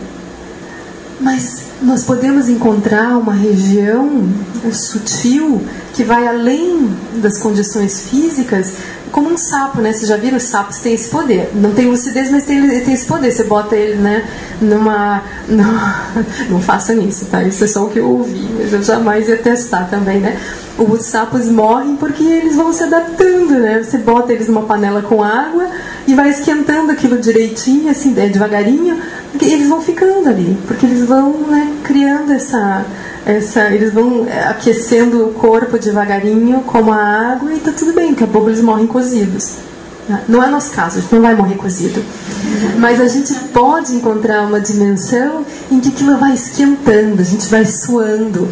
[1.21, 4.29] Mas nós podemos encontrar uma região
[4.73, 8.73] sutil que vai além das condições físicas
[9.11, 9.93] como um sapo, né?
[9.93, 11.51] Vocês já viram os sapos têm esse poder.
[11.55, 13.33] Não tem lucidez, mas tem, tem esse poder.
[13.33, 14.29] Você bota ele, né,
[14.61, 15.23] numa.
[16.49, 17.43] não faça isso, tá?
[17.43, 20.39] Isso é só o que eu ouvi, mas eu jamais ia testar também, né?
[20.79, 23.83] Os sapos morrem porque eles vão se adaptando, né?
[23.83, 25.69] Você bota eles numa panela com água
[26.07, 28.97] e vai esquentando aquilo direitinho, assim, é, devagarinho,
[29.41, 32.85] e eles vão ficando ali, porque eles vão, né, criando essa
[33.27, 38.13] essa, eles vão é, aquecendo o corpo devagarinho, como a água, e tá tudo bem,
[38.13, 39.57] daqui a pouco eles morrem cozidos.
[40.27, 42.03] Não é nosso caso, a gente não vai morrer cozido.
[42.79, 47.67] Mas a gente pode encontrar uma dimensão em que aquilo vai esquentando, a gente vai
[47.67, 48.49] suando.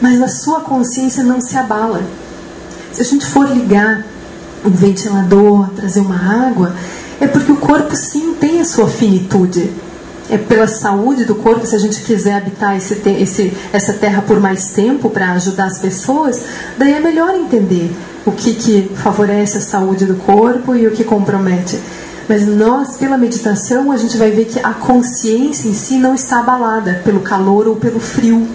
[0.00, 2.02] Mas a sua consciência não se abala.
[2.92, 4.04] Se a gente for ligar
[4.64, 6.74] um ventilador, trazer uma água,
[7.20, 9.70] é porque o corpo sim tem a sua finitude
[10.30, 14.40] é pela saúde do corpo, se a gente quiser habitar esse, esse, essa terra por
[14.40, 16.40] mais tempo para ajudar as pessoas,
[16.78, 21.04] daí é melhor entender o que, que favorece a saúde do corpo e o que
[21.04, 21.78] compromete.
[22.26, 26.40] Mas nós, pela meditação, a gente vai ver que a consciência em si não está
[26.40, 28.48] abalada pelo calor ou pelo frio.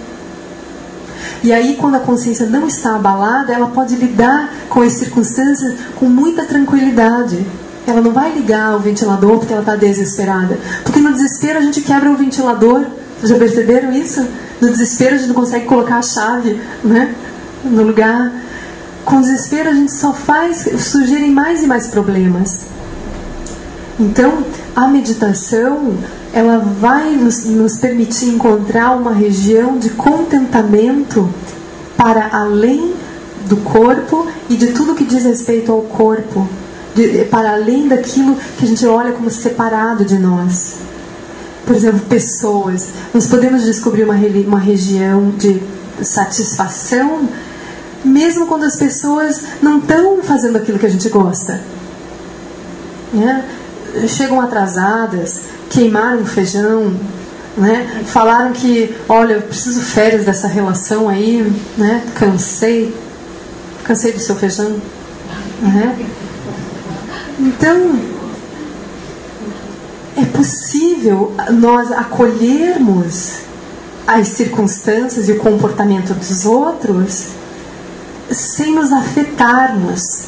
[1.42, 6.06] E aí, quando a consciência não está abalada, ela pode lidar com as circunstâncias com
[6.06, 7.46] muita tranquilidade.
[7.86, 10.58] Ela não vai ligar o ventilador porque ela está desesperada.
[10.84, 12.84] Porque no desespero a gente quebra o ventilador.
[13.22, 14.26] Já perceberam isso?
[14.60, 17.14] No desespero a gente não consegue colocar a chave né,
[17.64, 18.32] no lugar.
[19.04, 22.58] com desespero a gente só faz surgirem mais e mais problemas.
[23.98, 24.44] Então,
[24.76, 25.94] a meditação
[26.32, 31.28] ela vai nos, nos permitir encontrar uma região de contentamento
[31.96, 32.94] para além
[33.46, 36.48] do corpo e de tudo que diz respeito ao corpo,
[36.94, 40.76] de, para além daquilo que a gente olha como separado de nós.
[41.66, 42.88] Por exemplo, pessoas.
[43.12, 45.60] Nós podemos descobrir uma, uma região de
[46.02, 47.28] satisfação
[48.04, 51.60] mesmo quando as pessoas não estão fazendo aquilo que a gente gosta.
[53.12, 53.44] Né?
[54.08, 56.94] Chegam atrasadas, queimaram feijão,
[57.56, 58.04] né?
[58.06, 62.04] falaram que, olha, eu preciso férias dessa relação aí, né?
[62.14, 62.94] cansei,
[63.84, 64.80] cansei do seu feijão.
[65.60, 66.06] Né?
[67.38, 67.98] Então,
[70.16, 73.40] é possível nós acolhermos
[74.06, 77.28] as circunstâncias e o comportamento dos outros
[78.30, 80.24] sem nos afetarmos.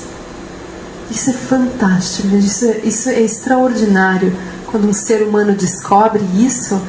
[1.12, 4.33] Isso é fantástico, isso é, isso é extraordinário.
[4.66, 6.81] Quando um ser humano descobre isso,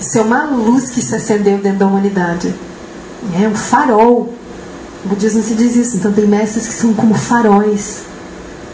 [0.00, 2.54] isso é uma luz que se acendeu dentro da humanidade.
[3.34, 4.32] É um farol.
[5.04, 5.96] O budismo se diz isso.
[5.96, 8.02] Então tem mestres que são como faróis.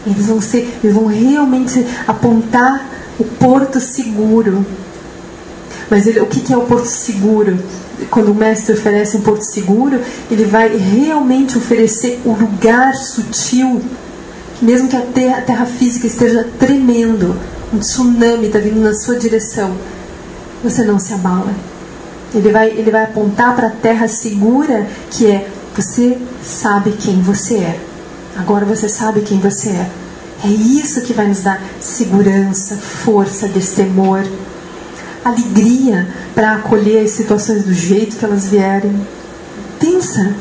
[0.05, 2.85] Eles vão ser, eles vão realmente apontar
[3.17, 4.63] o porto seguro.
[5.89, 7.57] Mas ele, o que, é o porto seguro?
[8.09, 9.99] quando o mestre oferece um porto seguro,
[10.31, 13.81] ele vai realmente oferecer o lugar sutil,
[14.61, 17.35] mesmo que a terra, a terra física esteja tremendo,
[17.73, 19.75] um tsunami está vindo na sua direção,
[20.63, 21.53] você não se abala.
[22.33, 27.55] Ele vai, ele vai apontar para a terra segura, que é você sabe quem você
[27.55, 27.79] é.
[28.37, 29.89] Agora você sabe quem você é.
[30.43, 34.23] É isso que vai nos dar segurança, força, destemor
[35.23, 38.95] alegria para acolher as situações do jeito que elas vierem.
[39.79, 40.33] Pensa,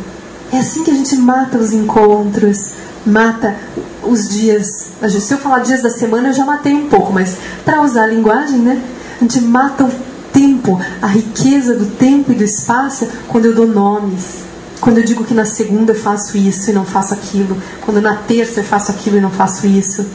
[0.53, 2.73] é assim que a gente mata os encontros,
[3.09, 3.57] mata
[4.03, 4.87] os dias.
[5.21, 8.07] Se eu falar dias da semana, eu já matei um pouco, mas para usar a
[8.07, 8.81] linguagem, né?
[9.21, 9.91] A gente mata o
[10.33, 14.47] tempo, a riqueza do tempo e do espaço quando eu dou nomes.
[14.81, 17.61] Quando eu digo que na segunda eu faço isso e não faço aquilo.
[17.85, 20.07] Quando na terça eu faço aquilo e não faço isso.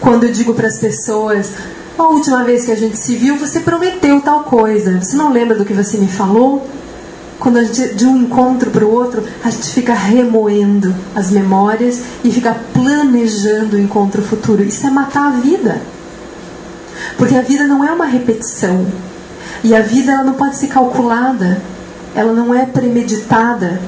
[0.00, 1.50] Quando eu digo para as pessoas,
[1.98, 5.02] a última vez que a gente se viu, você prometeu tal coisa.
[5.02, 6.64] Você não lembra do que você me falou?
[7.38, 12.00] Quando a gente, de um encontro para o outro, a gente fica remoendo as memórias
[12.24, 14.62] e fica planejando o encontro futuro.
[14.62, 15.80] Isso é matar a vida.
[17.16, 18.86] Porque a vida não é uma repetição.
[19.62, 21.62] E a vida ela não pode ser calculada.
[22.14, 23.78] Ela não é premeditada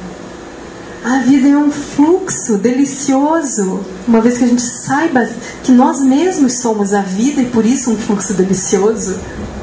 [1.02, 5.26] a vida é um fluxo delicioso, uma vez que a gente saiba
[5.64, 9.18] que nós mesmos somos a vida e por isso um fluxo delicioso.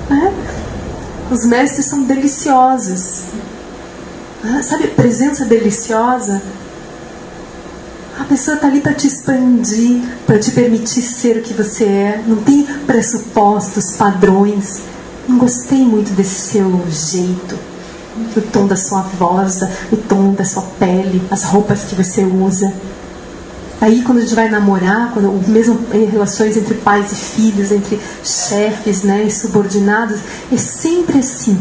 [0.09, 0.33] Né?
[1.29, 3.21] Os mestres são deliciosos.
[4.43, 6.41] Ah, sabe a presença deliciosa?
[8.19, 12.23] A pessoa está ali para te expandir, para te permitir ser o que você é.
[12.25, 14.81] Não tem pressupostos, padrões.
[15.27, 17.57] Não gostei muito desse seu jeito
[18.35, 22.73] o tom da sua voz, o tom da sua pele, as roupas que você usa.
[23.79, 27.99] Aí quando a gente vai namorar, quando, mesmo em relações entre pais e filhos, entre
[28.23, 30.19] chefes né, e subordinados,
[30.51, 31.59] é sempre assim.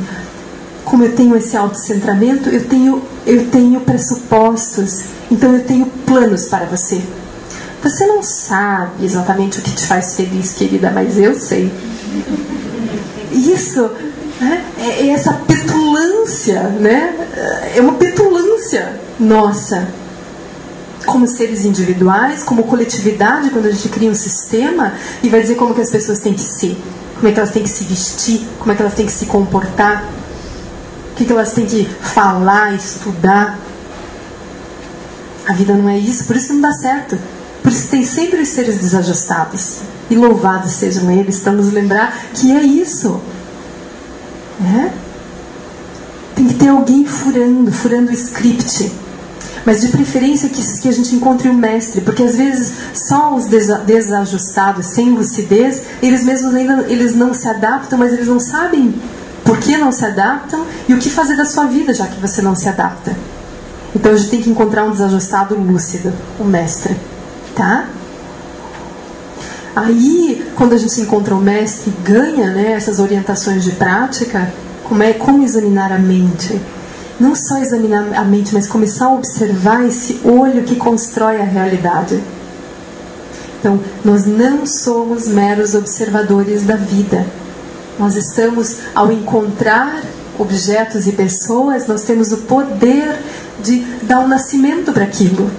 [0.86, 6.64] Como eu tenho esse autocentramento, eu tenho, eu tenho pressupostos, então eu tenho planos para
[6.64, 7.02] você.
[7.82, 11.70] Você não sabe exatamente o que te faz feliz, querida, mas eu sei.
[13.30, 13.90] Isso
[14.40, 14.64] né?
[14.78, 17.14] É, é essa petulância, né?
[17.74, 19.88] É uma petulância nossa.
[21.04, 25.72] Como seres individuais, como coletividade, quando a gente cria um sistema e vai dizer como
[25.72, 26.76] que as pessoas têm que ser,
[27.14, 29.26] como é que elas têm que se vestir, como é que elas têm que se
[29.26, 30.04] comportar,
[31.16, 33.58] que, que elas têm que falar, estudar.
[35.48, 37.18] A vida não é isso, por isso não dá certo.
[37.62, 39.78] Por isso tem sempre os seres desajustados.
[40.10, 43.20] E louvados sejam eles, para nos lembrar que é isso.
[44.60, 44.92] Né?
[46.34, 48.92] Tem que ter alguém furando, furando o script.
[49.64, 53.34] Mas de preferência que, que a gente encontre o um mestre, porque às vezes só
[53.34, 58.94] os desajustados, sem lucidez, eles mesmos ainda eles não se adaptam, mas eles não sabem
[59.46, 62.42] por que não se adaptam e o que fazer da sua vida, já que você
[62.42, 63.16] não se adapta.
[63.94, 66.96] Então a gente tem que encontrar um desajustado lúcido, um mestre,
[67.54, 67.86] tá?
[69.74, 74.52] Aí, quando a gente encontra o mestre e ganha né, essas orientações de prática,
[74.84, 76.60] como é como examinar a mente.
[77.20, 82.22] Não só examinar a mente, mas começar a observar esse olho que constrói a realidade.
[83.60, 87.26] Então, nós não somos meros observadores da vida.
[87.98, 90.02] Nós estamos, ao encontrar
[90.38, 93.18] objetos e pessoas, nós temos o poder
[93.62, 95.50] de dar um nascimento para aquilo.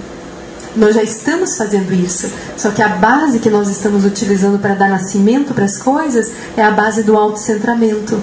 [0.76, 2.30] Nós já estamos fazendo isso.
[2.56, 6.62] Só que a base que nós estamos utilizando para dar nascimento para as coisas é
[6.62, 8.20] a base do autocentramento.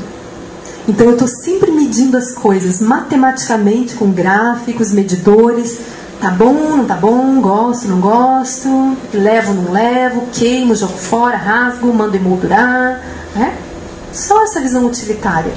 [0.87, 5.79] Então eu estou sempre medindo as coisas matematicamente com gráficos, medidores.
[6.21, 11.93] Tá bom, não tá bom, gosto, não gosto, levo, não levo, queimo, jogo fora, rasgo,
[11.93, 13.01] mando emoldurar.
[13.35, 13.53] Né?
[14.15, 15.51] Só essa visão utilitária.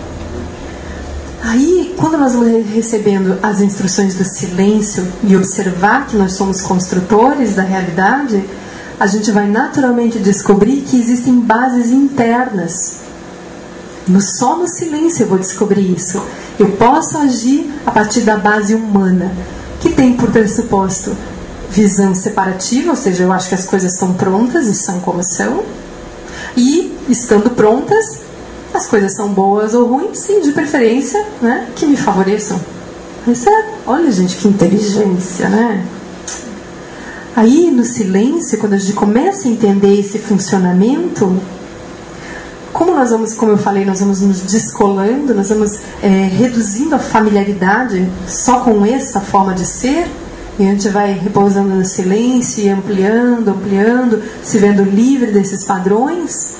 [1.40, 7.54] Aí, quando nós vamos recebendo as instruções do silêncio e observar que nós somos construtores
[7.54, 8.44] da realidade,
[8.98, 12.96] a gente vai naturalmente descobrir que existem bases internas.
[14.08, 16.20] No, só no silêncio eu vou descobrir isso.
[16.58, 19.32] Eu posso agir a partir da base humana,
[19.80, 21.16] que tem por pressuposto
[21.70, 25.62] visão separativa, ou seja, eu acho que as coisas estão prontas e são como são.
[26.56, 28.27] E, estando prontas,
[28.78, 32.58] as coisas são boas ou ruins, sim, de preferência, né, que me favoreçam.
[33.26, 35.84] Isso é, olha gente, que inteligência, né?
[37.36, 41.36] Aí, no silêncio, quando a gente começa a entender esse funcionamento,
[42.72, 46.98] como nós vamos, como eu falei, nós vamos nos descolando, nós vamos é, reduzindo a
[46.98, 50.08] familiaridade só com essa forma de ser,
[50.58, 56.54] e a gente vai repousando no silêncio e ampliando, ampliando, se vendo livre desses padrões,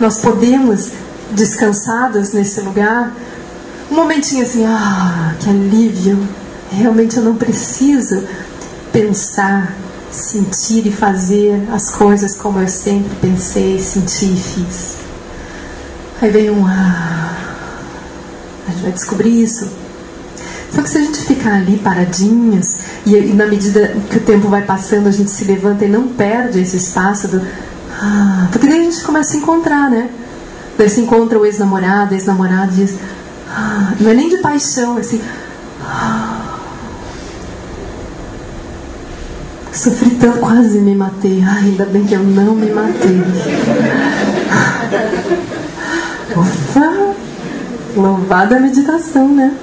[0.00, 0.90] nós podemos
[1.32, 3.12] descansadas nesse lugar,
[3.90, 6.18] um momentinho assim, ah, que alívio.
[6.70, 8.22] Realmente eu não preciso
[8.92, 9.72] pensar,
[10.10, 14.96] sentir e fazer as coisas como eu sempre pensei, senti e fiz.
[16.20, 17.36] Aí vem um ah,
[18.66, 19.68] a gente vai descobrir isso.
[20.72, 24.48] Só que se a gente ficar ali paradinhos e, e, na medida que o tempo
[24.48, 27.40] vai passando a gente se levanta e não perde esse espaço do
[27.98, 30.10] ah, porque daí a gente começa a encontrar, né?
[30.78, 32.96] Daí se encontra o ex-namorado, ex-namorado diz,
[33.48, 35.22] ah, não é nem de paixão, é assim,
[35.82, 36.58] ah,
[39.72, 41.42] sofri tanto, quase me matei.
[41.46, 43.22] Ai, ainda bem que eu não me matei.
[46.36, 47.14] Ufa!
[47.96, 49.54] Louvada a meditação, né?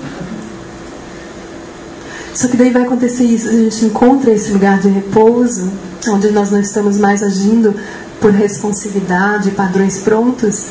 [2.33, 5.71] Só que daí vai acontecer isso, a gente encontra esse lugar de repouso,
[6.07, 7.75] onde nós não estamos mais agindo
[8.19, 10.65] por responsividade, padrões prontos,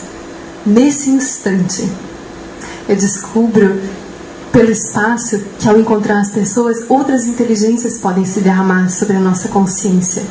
[0.65, 1.91] Nesse instante,
[2.89, 3.81] eu descubro
[4.53, 9.49] pelo espaço que ao encontrar as pessoas, outras inteligências podem se derramar sobre a nossa
[9.49, 10.23] consciência.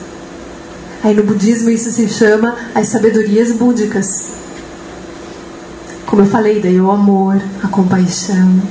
[1.03, 4.27] Aí no budismo isso se chama as sabedorias búdicas.
[6.05, 8.61] Como eu falei, daí o amor, a compaixão.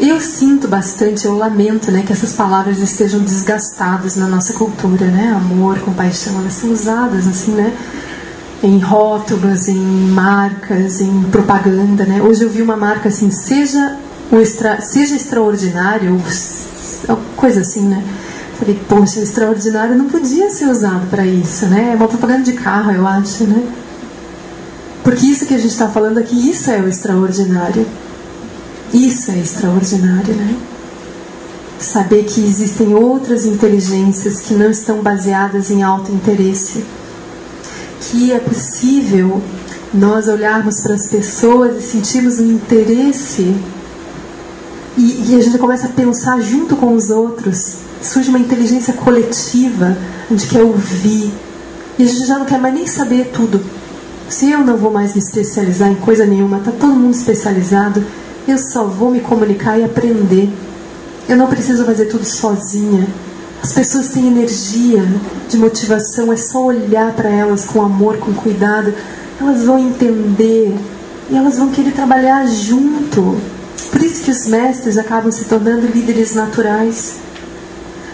[0.00, 5.32] Eu sinto bastante, eu lamento, né, que essas palavras estejam desgastadas na nossa cultura, né?
[5.36, 7.76] Amor, compaixão, elas são usadas assim, né?
[8.62, 12.20] Em rótulos, em marcas, em propaganda, né?
[12.20, 13.96] Hoje eu vi uma marca assim, seja
[14.30, 16.20] o extra, seja extraordinário,
[17.36, 18.02] coisa assim, né?
[18.58, 21.90] Falei, poxa, extraordinário não podia ser usado para isso, né?
[21.92, 23.62] É uma propaganda de carro, eu acho, né?
[25.04, 27.86] Porque isso que a gente está falando aqui, isso é o extraordinário.
[28.92, 30.56] Isso é extraordinário, né?
[31.78, 36.84] Saber que existem outras inteligências que não estão baseadas em alto interesse
[38.00, 39.42] que é possível
[39.92, 43.56] nós olharmos para as pessoas e sentirmos um interesse
[44.98, 47.76] e, e, a gente começa a pensar junto com os outros.
[48.02, 49.96] Surge uma inteligência coletiva,
[50.28, 51.32] a gente quer ouvir
[51.96, 53.60] e a gente já não quer mais nem saber tudo.
[54.28, 58.04] Se eu não vou mais me especializar em coisa nenhuma, está todo mundo especializado,
[58.46, 60.50] eu só vou me comunicar e aprender.
[61.28, 63.06] Eu não preciso fazer tudo sozinha.
[63.62, 65.04] As pessoas têm energia
[65.48, 68.94] de motivação, é só olhar para elas com amor, com cuidado,
[69.40, 70.76] elas vão entender
[71.30, 73.36] e elas vão querer trabalhar junto.
[73.90, 77.16] Por isso que os mestres acabam se tornando líderes naturais.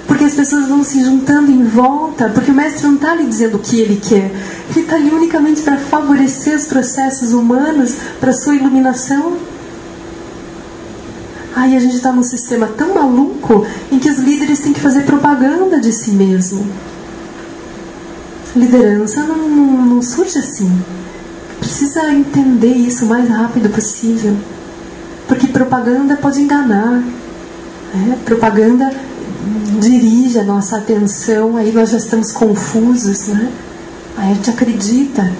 [0.07, 3.57] Porque as pessoas vão se juntando em volta, porque o mestre não está ali dizendo
[3.57, 4.31] o que ele quer,
[4.71, 9.37] ele está ali unicamente para favorecer os processos humanos para sua iluminação.
[11.55, 15.03] Aí a gente está num sistema tão maluco em que os líderes têm que fazer
[15.03, 16.67] propaganda de si mesmo.
[18.57, 20.71] Liderança não, não, não surge assim.
[21.61, 24.37] Precisa entender isso o mais rápido possível.
[25.29, 27.03] Porque propaganda pode enganar.
[27.95, 28.19] Né?
[28.25, 28.93] Propaganda
[29.81, 33.51] dirige a nossa atenção, aí nós já estamos confusos, né?
[34.17, 35.33] Aí a gente acredita.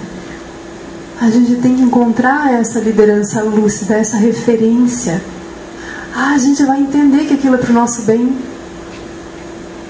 [1.19, 5.21] A gente tem que encontrar essa liderança lúcida, essa referência
[6.17, 8.33] ah, a gente vai entender que aquilo é para o nosso bem.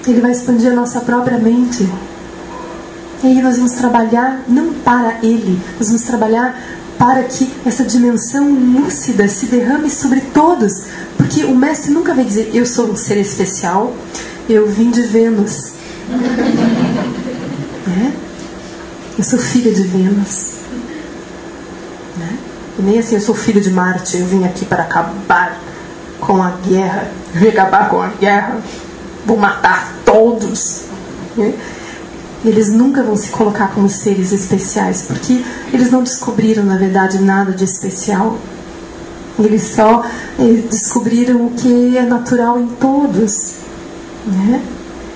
[0.08, 1.88] Ele vai expandir a nossa própria mente.
[3.22, 6.60] E aí nós vamos trabalhar não para ele, nós vamos trabalhar
[6.98, 10.86] para que essa dimensão lúcida se derrame sobre todos.
[11.16, 13.94] Porque o mestre nunca vai dizer, eu sou um ser especial,
[14.48, 15.74] eu vim de Vênus,
[17.86, 18.12] né?
[19.16, 20.54] Eu sou filha de Vênus.
[22.18, 22.38] Né?
[22.80, 25.65] E nem assim, eu sou filho de Marte, eu vim aqui para acabar
[26.26, 27.08] com a guerra.
[27.32, 28.58] Vim acabar com a guerra.
[29.24, 30.82] Vou matar todos.
[31.36, 31.54] Né?
[32.44, 37.52] Eles nunca vão se colocar como seres especiais, porque eles não descobriram, na verdade, nada
[37.52, 38.36] de especial.
[39.38, 40.04] Eles só
[40.38, 43.54] eh, descobriram o que é natural em todos.
[44.26, 44.62] Né?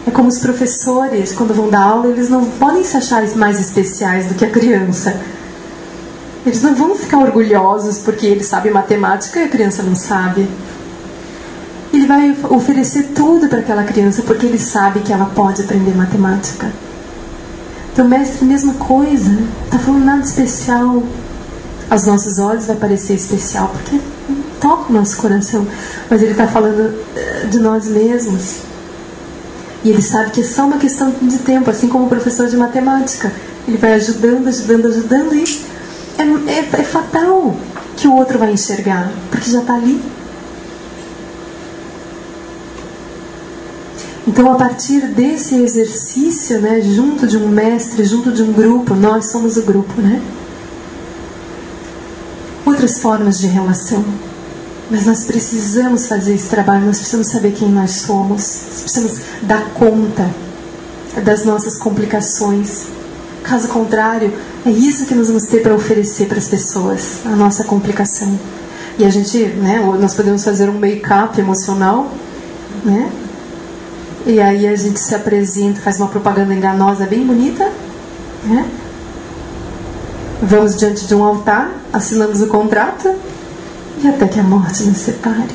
[0.07, 4.27] É como os professores, quando vão dar aula, eles não podem se achar mais especiais
[4.27, 5.21] do que a criança.
[6.45, 10.49] Eles não vão ficar orgulhosos porque eles sabem matemática e a criança não sabe.
[11.93, 16.71] Ele vai oferecer tudo para aquela criança porque ele sabe que ela pode aprender matemática.
[17.93, 19.31] Então, mestre, mesma coisa,
[19.65, 21.03] está falando nada especial.
[21.89, 24.01] Aos nossos olhos vai parecer especial porque
[24.61, 25.67] toca o nosso coração,
[26.09, 28.59] mas ele está falando eh, de nós mesmos.
[29.83, 32.57] E ele sabe que é só uma questão de tempo, assim como o professor de
[32.57, 33.33] matemática.
[33.67, 35.65] Ele vai ajudando, ajudando, ajudando e
[36.19, 36.23] é,
[36.53, 37.57] é, é fatal
[37.97, 40.01] que o outro vai enxergar, porque já está ali.
[44.31, 49.27] Então, a partir desse exercício, né, junto de um mestre, junto de um grupo, nós
[49.27, 50.23] somos o grupo, né?
[52.65, 54.05] Outras formas de relação.
[54.89, 59.69] Mas nós precisamos fazer esse trabalho, nós precisamos saber quem nós somos, nós precisamos dar
[59.75, 60.31] conta
[61.25, 62.85] das nossas complicações.
[63.43, 64.33] Caso contrário,
[64.65, 68.39] é isso que nós vamos ter para oferecer para as pessoas, a nossa complicação.
[68.97, 72.13] E a gente, né, nós podemos fazer um make-up emocional,
[72.85, 73.11] né?
[74.31, 77.69] E aí a gente se apresenta, faz uma propaganda enganosa bem bonita,
[78.45, 78.65] né?
[80.41, 83.13] Vamos diante de um altar, assinamos o contrato
[84.01, 85.51] e até que a morte nos separe.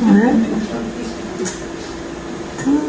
[0.00, 0.34] Não é?
[2.56, 2.80] Então,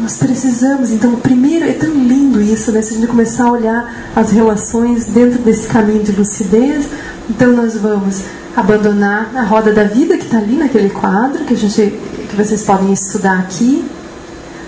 [0.00, 2.82] nós precisamos, então, primeiro, é tão lindo isso, né?
[2.82, 6.84] Se a gente começar a olhar as relações dentro desse caminho de lucidez,
[7.30, 8.20] então nós vamos
[8.56, 11.98] abandonar a roda da vida que está ali naquele quadro que a gente
[12.28, 13.84] que vocês podem estudar aqui.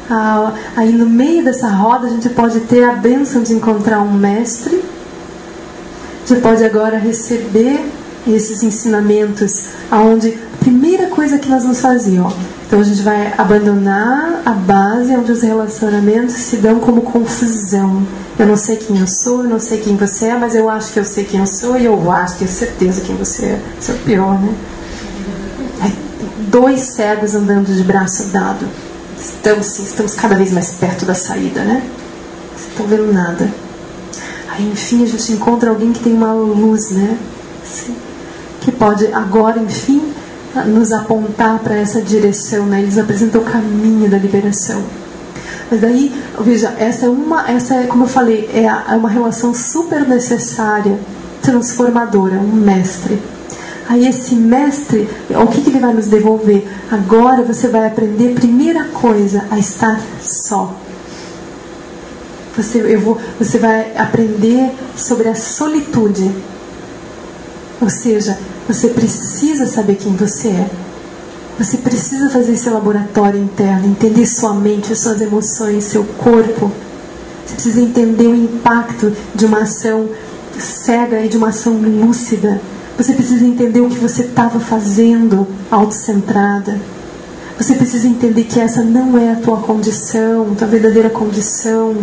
[0.09, 4.13] Ah, aí no meio dessa roda a gente pode ter a bênção de encontrar um
[4.13, 4.83] mestre.
[6.25, 7.85] A gente pode agora receber
[8.27, 12.33] esses ensinamentos, aonde a primeira coisa que nós vamos fazer, ó,
[12.67, 18.05] então a gente vai abandonar a base onde os relacionamentos se dão como confusão.
[18.37, 20.93] Eu não sei quem eu sou, eu não sei quem você é, mas eu acho
[20.93, 23.61] que eu sei quem eu sou e eu acho, tenho certeza quem você é.
[23.81, 24.55] Isso é o pior, né?
[25.85, 25.93] É,
[26.51, 28.67] dois cegos andando de braço dado.
[29.17, 31.83] Estamos, sim, estamos cada vez mais perto da saída, né?
[32.55, 33.49] Vocês estão vendo nada.
[34.51, 37.17] Aí, enfim, a gente encontra alguém que tem uma luz, né?
[38.61, 40.03] que pode agora, enfim,
[40.65, 42.81] nos apontar para essa direção, né?
[42.81, 44.83] Eles apresentam o caminho da liberação.
[45.71, 49.53] Mas daí, veja, essa é uma, essa é, como eu falei, é, é uma relação
[49.53, 50.99] super necessária,
[51.43, 53.21] transformadora, um mestre.
[53.89, 56.67] Aí esse mestre, o que, que ele vai nos devolver?
[56.91, 60.75] Agora você vai aprender, primeira coisa, a estar só.
[62.57, 66.31] Você, eu vou, você vai aprender sobre a solitude.
[67.81, 70.71] Ou seja, você precisa saber quem você é.
[71.59, 76.71] Você precisa fazer esse laboratório interno, entender sua mente, suas emoções, seu corpo.
[77.47, 80.09] Você precisa entender o impacto de uma ação
[80.59, 82.61] cega e de uma ação lúcida.
[82.97, 86.81] Você precisa entender o que você estava fazendo autocentrada.
[87.59, 91.97] Você precisa entender que essa não é a tua condição, tua verdadeira condição.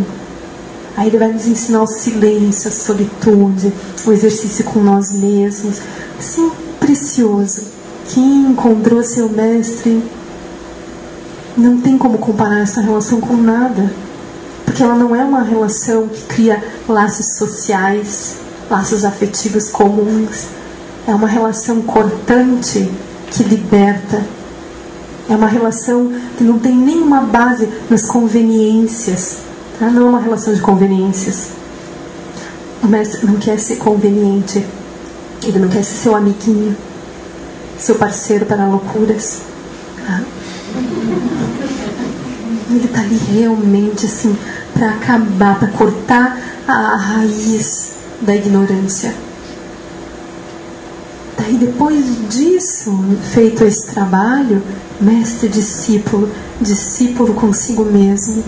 [0.96, 3.74] Aí ele vai nos ensinar o silêncio, a solitude,
[4.06, 5.82] o exercício com nós mesmos.
[6.20, 7.62] Sim, precioso.
[8.10, 10.04] Quem encontrou seu mestre
[11.58, 13.92] não tem como comparar essa relação com nada.
[14.66, 18.36] Porque ela não é uma relação que cria laços sociais,
[18.70, 20.48] laços afetivos comuns.
[21.08, 22.90] É uma relação cortante
[23.32, 24.24] que liberta.
[25.30, 29.38] É uma relação que não tem nenhuma base nas conveniências.
[29.80, 29.90] Tá?
[29.90, 31.50] Não é uma relação de conveniências.
[32.82, 34.66] O mestre não quer ser conveniente.
[35.44, 36.76] Ele não quer ser seu amiguinho
[37.84, 39.42] seu parceiro para loucuras.
[40.08, 40.22] Ah.
[42.70, 44.36] Ele está ali realmente assim
[44.74, 49.14] para acabar, para cortar a raiz da ignorância.
[51.38, 52.98] Daí depois disso,
[53.34, 54.64] feito esse trabalho,
[55.02, 56.30] mestre discípulo,
[56.62, 58.44] discípulo consigo mesmo.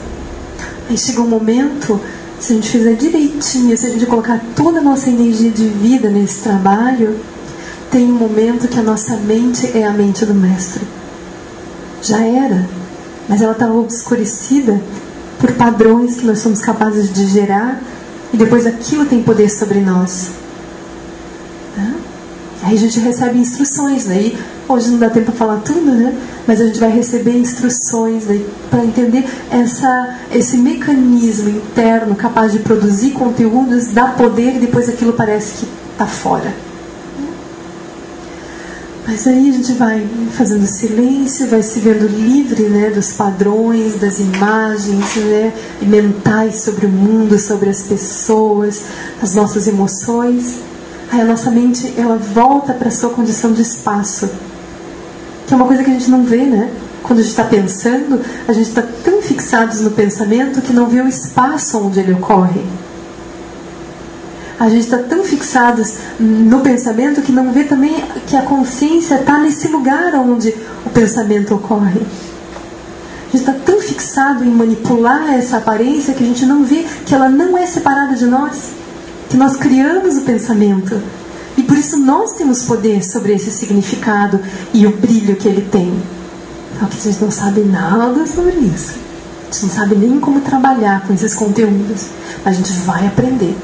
[0.90, 2.00] Aí chega um momento,
[2.40, 6.10] se a gente fizer direitinho, se a gente colocar toda a nossa energia de vida
[6.10, 7.20] nesse trabalho,
[7.90, 10.84] tem um momento que a nossa mente é a mente do Mestre.
[12.02, 12.68] já era,
[13.28, 14.80] mas ela estava obscurecida
[15.40, 17.82] por padrões que nós somos capazes de gerar
[18.32, 20.30] e depois aquilo tem poder sobre nós.
[22.66, 24.36] Aí a gente recebe instruções, aí
[24.68, 26.18] hoje não dá tempo para falar tudo, né?
[26.48, 28.24] Mas a gente vai receber instruções
[28.72, 35.14] para entender essa, esse mecanismo interno capaz de produzir conteúdos, dar poder e depois aquilo
[35.14, 36.52] parece que está fora.
[39.08, 44.18] Mas aí a gente vai fazendo silêncio, vai se vendo livre né, dos padrões, das
[44.18, 45.54] imagens né,
[45.84, 48.82] mentais sobre o mundo, sobre as pessoas,
[49.22, 50.56] as nossas emoções.
[51.12, 54.30] Aí a nossa mente ela volta para a sua condição de espaço,
[55.48, 56.72] que é uma coisa que a gente não vê, né?
[57.04, 61.02] Quando a gente está pensando, a gente está tão fixados no pensamento que não vê
[61.02, 62.62] o espaço onde ele ocorre.
[64.60, 69.38] A gente está tão fixados no pensamento que não vê também que a consciência está
[69.38, 72.02] nesse lugar onde o pensamento ocorre.
[73.28, 77.14] A gente está tão fixado em manipular essa aparência que a gente não vê que
[77.14, 78.85] ela não é separada de nós
[79.30, 81.02] que nós criamos o pensamento.
[81.58, 84.40] E por isso nós temos poder sobre esse significado
[84.74, 85.94] e o brilho que ele tem.
[86.80, 88.96] Só que a gente não sabe nada sobre isso.
[89.42, 92.08] A gente não sabe nem como trabalhar com esses conteúdos.
[92.44, 93.56] A gente vai aprender.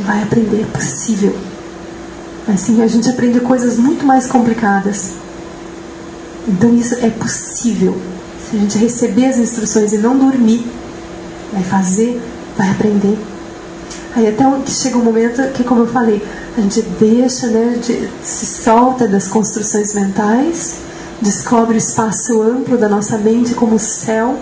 [0.00, 1.34] Vai aprender, é possível.
[2.52, 5.12] Assim, a gente aprende coisas muito mais complicadas.
[6.46, 7.96] Então isso é possível.
[8.48, 10.66] Se a gente receber as instruções e não dormir,
[11.52, 12.20] vai fazer,
[12.56, 13.18] vai aprender.
[14.18, 16.20] Aí até chega um momento que, como eu falei,
[16.56, 20.78] a gente deixa, né, de, se solta das construções mentais,
[21.22, 24.36] descobre o espaço amplo da nossa mente como o céu.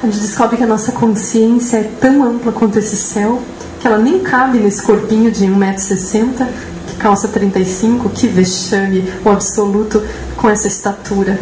[0.00, 3.42] A gente descobre que a nossa consciência é tão ampla quanto esse céu,
[3.80, 6.46] que ela nem cabe nesse corpinho de 1,60m,
[6.86, 10.00] que calça 35, que vexame, o absoluto
[10.36, 11.40] com essa estatura.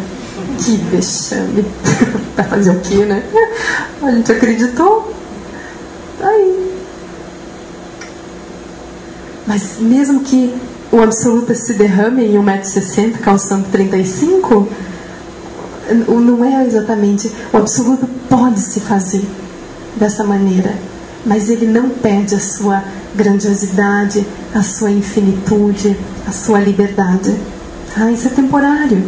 [0.57, 1.63] Que vexame.
[2.35, 3.23] Vai fazer o quê, né?
[4.01, 5.13] A gente acreditou.
[6.21, 6.68] Aí,
[9.49, 10.53] mas mesmo que
[10.91, 14.67] o absoluto se derrame em 1,60m, calçando 35,
[16.07, 17.31] não é exatamente.
[17.51, 19.25] O absoluto pode se fazer
[19.95, 20.75] dessa maneira,
[21.25, 22.83] mas ele não perde a sua
[23.15, 24.23] grandiosidade,
[24.53, 25.97] a sua infinitude,
[26.27, 27.35] a sua liberdade.
[27.97, 29.03] Ah, isso é temporário.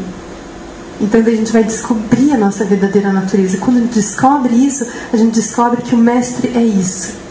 [0.99, 3.59] Então a gente vai descobrir a nossa verdadeira natureza.
[3.59, 7.21] Quando a gente descobre isso, a gente descobre que o mestre é isso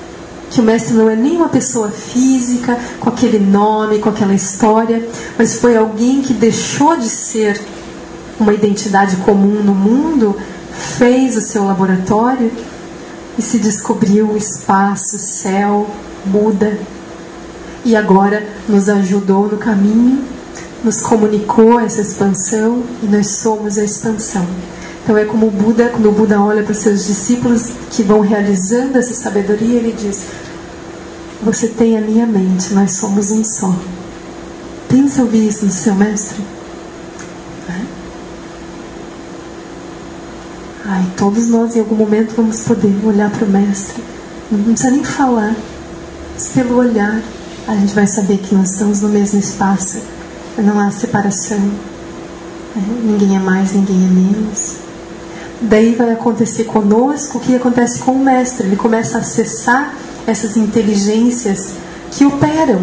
[0.50, 5.08] que o mestre não é nem uma pessoa física, com aquele nome, com aquela história,
[5.38, 7.60] mas foi alguém que deixou de ser
[8.38, 10.36] uma identidade comum no mundo,
[10.72, 12.50] fez o seu laboratório
[13.38, 15.88] e se descobriu o espaço, céu,
[16.24, 16.78] Buda.
[17.84, 20.24] E agora nos ajudou no caminho,
[20.82, 24.46] nos comunicou essa expansão e nós somos a expansão.
[25.02, 28.20] Então é como o Buda, quando o Buda olha para os seus discípulos que vão
[28.20, 30.24] realizando essa sabedoria, ele diz:
[31.42, 33.74] Você tem a minha mente, nós somos um só.
[34.88, 36.42] Pensa ouvir isso no seu mestre?
[37.68, 37.80] É?
[40.84, 44.02] Ai, todos nós em algum momento vamos poder olhar para o mestre.
[44.50, 45.54] Não precisa nem falar,
[46.34, 47.22] mas pelo olhar
[47.66, 49.98] a gente vai saber que nós estamos no mesmo espaço.
[50.58, 51.70] Não há separação.
[52.76, 52.80] É?
[53.02, 54.76] Ninguém é mais, ninguém é menos.
[55.62, 58.66] Daí vai acontecer conosco o que acontece com o mestre.
[58.66, 59.94] Ele começa a acessar
[60.26, 61.74] essas inteligências
[62.10, 62.80] que operam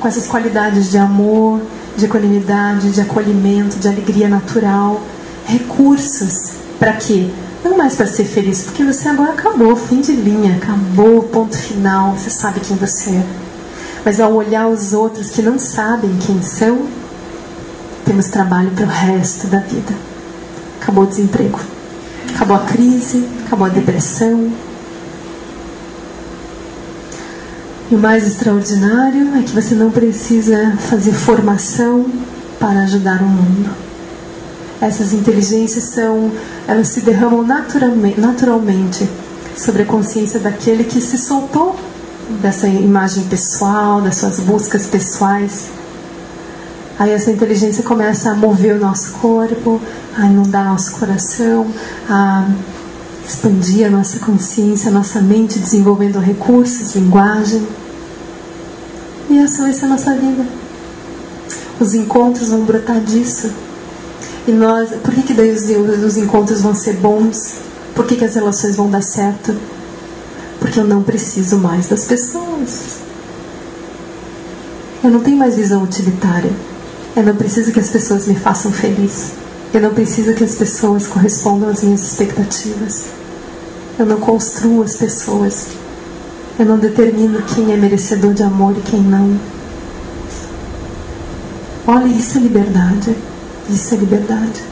[0.00, 1.60] com essas qualidades de amor,
[1.96, 5.02] de equanimidade, de acolhimento, de alegria natural,
[5.46, 7.30] recursos para quê?
[7.64, 12.14] Não mais para ser feliz, porque você agora acabou, fim de linha, acabou, ponto final,
[12.16, 13.26] você sabe quem você é.
[14.04, 16.86] Mas ao olhar os outros que não sabem quem são,
[18.04, 19.92] temos trabalho para o resto da vida.
[20.80, 21.58] Acabou o desemprego.
[22.32, 24.52] Acabou a crise, acabou a depressão.
[27.90, 32.06] E o mais extraordinário é que você não precisa fazer formação
[32.58, 33.70] para ajudar o mundo.
[34.80, 36.30] Essas inteligências são,
[36.66, 39.08] elas se derramam naturalmente,
[39.56, 41.76] sobre a consciência daquele que se soltou
[42.42, 45.70] dessa imagem pessoal, das suas buscas pessoais
[46.98, 49.80] Aí essa inteligência começa a mover o nosso corpo,
[50.16, 51.66] a inundar nosso coração,
[52.08, 52.46] a
[53.26, 57.66] expandir a nossa consciência, a nossa mente, desenvolvendo recursos, linguagem.
[59.28, 60.46] E essa vai ser a nossa vida.
[61.80, 63.50] Os encontros vão brotar disso.
[64.46, 65.64] E nós, por que, que daí os,
[66.04, 67.54] os encontros vão ser bons?
[67.94, 69.56] Por que, que as relações vão dar certo?
[70.60, 72.98] Porque eu não preciso mais das pessoas.
[75.02, 76.52] Eu não tenho mais visão utilitária.
[77.16, 79.32] Eu não preciso que as pessoas me façam feliz.
[79.74, 83.06] Eu não preciso que as pessoas correspondam às minhas expectativas.
[83.98, 85.68] Eu não construo as pessoas.
[86.58, 89.38] Eu não determino quem é merecedor de amor e quem não.
[91.86, 93.16] Olha, isso é liberdade.
[93.68, 94.62] Isso é liberdade.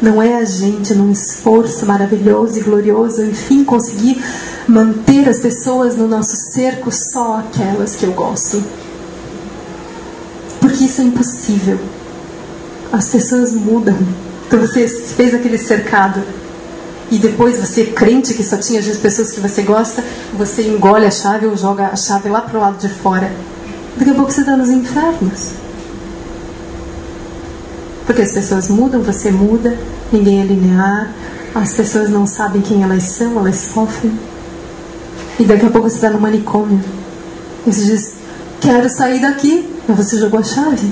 [0.00, 4.20] Não é a gente num esforço maravilhoso e glorioso, enfim, conseguir
[4.66, 8.62] manter as pessoas no nosso cerco só aquelas que eu gosto.
[10.60, 11.78] Porque isso é impossível.
[12.92, 13.96] As pessoas mudam.
[14.46, 16.22] Então você fez aquele cercado
[17.12, 21.10] e depois você, crente que só tinha as pessoas que você gosta, você engole a
[21.10, 23.30] chave ou joga a chave lá para o lado de fora.
[23.98, 25.50] Daqui a pouco você está nos infernos.
[28.06, 29.76] Porque as pessoas mudam, você muda,
[30.10, 31.12] ninguém é linear,
[31.54, 34.18] as pessoas não sabem quem elas são, elas sofrem.
[35.38, 36.80] E daqui a pouco você está no manicômio.
[37.66, 38.14] E você diz,
[38.58, 39.68] quero sair daqui.
[39.86, 40.90] Mas você jogou a chave.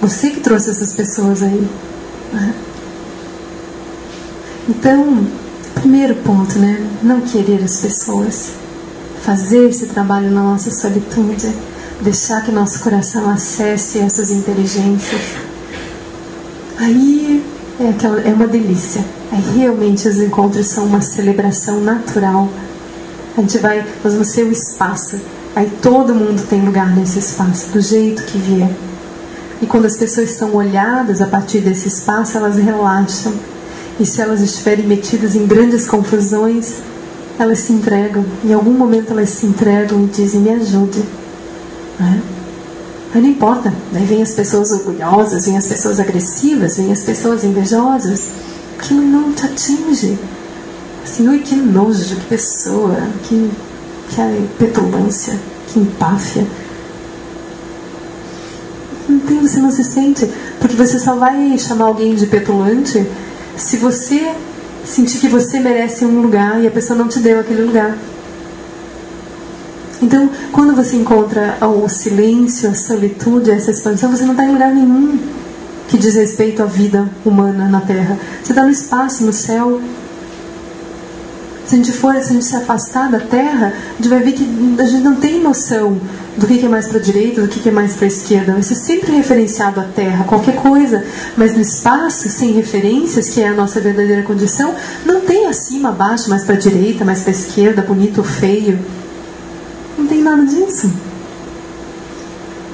[0.00, 1.68] Você que trouxe essas pessoas aí.
[2.32, 2.54] Né?
[4.68, 5.26] Então,
[5.74, 6.84] primeiro ponto, né?
[7.02, 8.50] Não querer as pessoas.
[9.22, 11.52] Fazer esse trabalho na nossa solitude.
[12.00, 15.22] Deixar que nosso coração acesse essas inteligências.
[16.78, 17.42] Aí
[17.80, 19.04] é, aquela, é uma delícia.
[19.32, 22.48] Aí realmente os encontros são uma celebração natural.
[23.36, 25.18] A gente vai, nós vamos ser o espaço.
[25.54, 28.70] Aí todo mundo tem lugar nesse espaço, do jeito que vier.
[29.60, 33.32] E quando as pessoas são olhadas a partir desse espaço, elas relaxam
[33.98, 36.74] e se elas estiverem metidas em grandes confusões,
[37.38, 38.24] elas se entregam.
[38.44, 41.02] Em algum momento elas se entregam e dizem: Me ajude.
[41.98, 42.22] Né?
[43.14, 43.72] Aí não importa.
[43.92, 48.24] Daí vem as pessoas orgulhosas, vem as pessoas agressivas, vem as pessoas invejosas.
[48.78, 50.18] Aquilo não te atinge.
[51.02, 53.50] Assim, ui, que nojo, que pessoa, que,
[54.10, 55.34] que petulância,
[55.68, 56.46] que empáfia.
[59.40, 60.28] Você não se sente,
[60.60, 63.06] porque você só vai chamar alguém de petulante
[63.56, 64.32] se você
[64.84, 67.96] sentir que você merece um lugar e a pessoa não te deu aquele lugar.
[70.02, 74.72] Então, quando você encontra o silêncio, a solitude, essa expansão, você não está em lugar
[74.74, 75.18] nenhum
[75.88, 78.18] que diz respeito à vida humana na Terra.
[78.42, 79.80] Você está no espaço, no céu.
[81.66, 84.32] Se a gente for, se a gente se afastar da Terra, a gente vai ver
[84.32, 84.46] que
[84.78, 85.98] a gente não tem noção
[86.36, 88.52] do que é mais para a direita, do que é mais para a esquerda.
[88.52, 91.04] Vai ser sempre referenciado à Terra, qualquer coisa.
[91.36, 94.74] Mas no espaço, sem referências, que é a nossa verdadeira condição,
[95.04, 98.78] não tem acima, abaixo, mais para a direita, mais para a esquerda, bonito ou feio.
[99.96, 100.92] Não tem nada disso.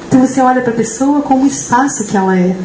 [0.08, 2.56] Então você olha para a pessoa como o espaço que ela é.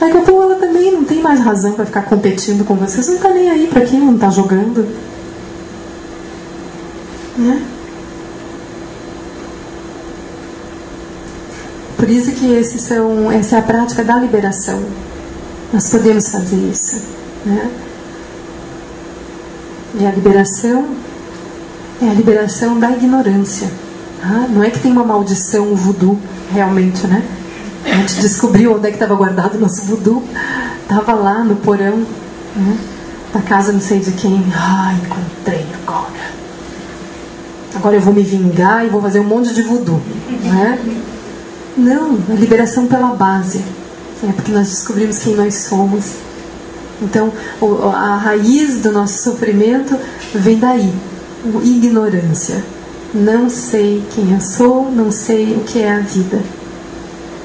[0.00, 3.02] Daqui a pouco ela também não tem mais razão para ficar competindo com você.
[3.02, 4.86] Você não está nem aí para quem não está jogando.
[7.36, 7.62] Né?
[12.08, 14.82] Por isso que esses são, essa é a prática da liberação.
[15.70, 16.96] Nós podemos fazer isso.
[17.44, 17.70] Né?
[20.00, 20.86] E a liberação
[22.00, 23.68] é a liberação da ignorância.
[24.22, 26.18] Ah, não é que tem uma maldição voodoo,
[26.50, 27.22] realmente, né?
[27.84, 30.24] A gente descobriu onde é que estava guardado o nosso voodoo.
[30.84, 32.06] Estava lá no porão
[32.56, 32.78] né?
[33.34, 34.42] da casa não sei de quem.
[34.56, 36.08] Ah, encontrei agora.
[37.76, 40.00] Agora eu vou me vingar e vou fazer um monte de voodoo.
[40.42, 40.78] Né?
[41.78, 43.62] Não, a liberação pela base.
[44.22, 46.06] É porque nós descobrimos quem nós somos.
[47.00, 47.32] Então,
[47.94, 49.96] a raiz do nosso sofrimento
[50.34, 50.92] vem daí,
[51.62, 52.64] ignorância.
[53.14, 56.42] Não sei quem eu sou, não sei o que é a vida.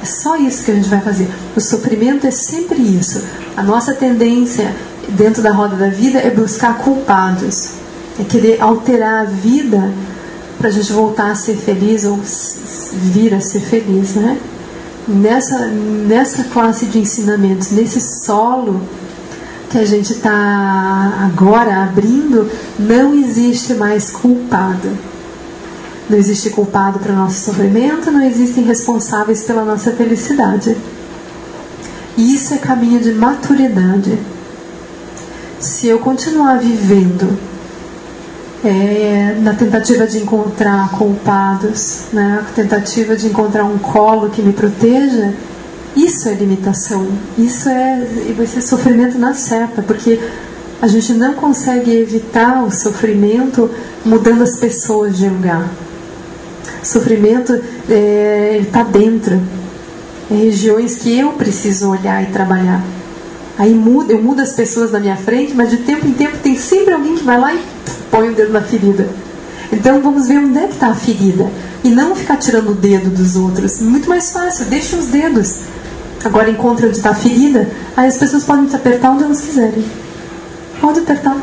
[0.01, 1.29] É só isso que a gente vai fazer.
[1.55, 3.21] O sofrimento é sempre isso.
[3.55, 4.75] A nossa tendência
[5.09, 7.69] dentro da roda da vida é buscar culpados,
[8.19, 9.93] é querer alterar a vida
[10.63, 12.17] para a gente voltar a ser feliz ou
[13.11, 14.39] vir a ser feliz, né?
[15.05, 18.81] Nessa, nessa classe de ensinamentos, nesse solo
[19.69, 22.49] que a gente está agora abrindo,
[22.79, 24.89] não existe mais culpado.
[26.09, 30.77] Não existe culpado para o nosso sofrimento, não existem responsáveis pela nossa felicidade.
[32.17, 34.17] Isso é caminho de maturidade.
[35.59, 37.52] Se eu continuar vivendo
[38.63, 44.53] é, na tentativa de encontrar culpados, né, na tentativa de encontrar um colo que me
[44.53, 45.33] proteja,
[45.95, 47.07] isso é limitação,
[47.37, 50.19] isso é vai ser sofrimento na certa, porque
[50.81, 53.69] a gente não consegue evitar o sofrimento
[54.03, 55.69] mudando as pessoas de lugar.
[56.81, 59.39] O sofrimento é, está dentro,
[60.31, 62.83] é regiões que eu preciso olhar e trabalhar.
[63.57, 66.57] Aí muda, eu mudo as pessoas na minha frente, mas de tempo em tempo tem
[66.57, 67.59] sempre alguém que vai lá e
[68.13, 69.09] põe o dedo na ferida.
[69.71, 71.49] Então vamos ver onde é que está a ferida.
[71.83, 73.81] E não ficar tirando o dedo dos outros.
[73.81, 75.55] Muito mais fácil, deixa os dedos.
[76.23, 79.83] Agora encontra onde está a ferida, aí as pessoas podem te apertar onde elas quiserem.
[80.79, 81.35] Pode apertar.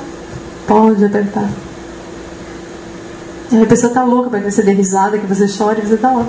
[0.66, 1.50] Pode apertar.
[3.50, 6.12] E aí a pessoa tá louca que você dê risada, que você chore, você tá
[6.12, 6.26] lá.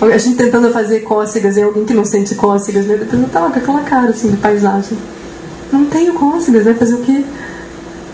[0.00, 2.94] A gente tentando fazer cócegas e alguém que não sente cócegas, né?
[2.94, 4.96] A pessoa tá lá com aquela cara assim de paisagem.
[5.72, 7.24] Não tenho cócegas, vai fazer o quê?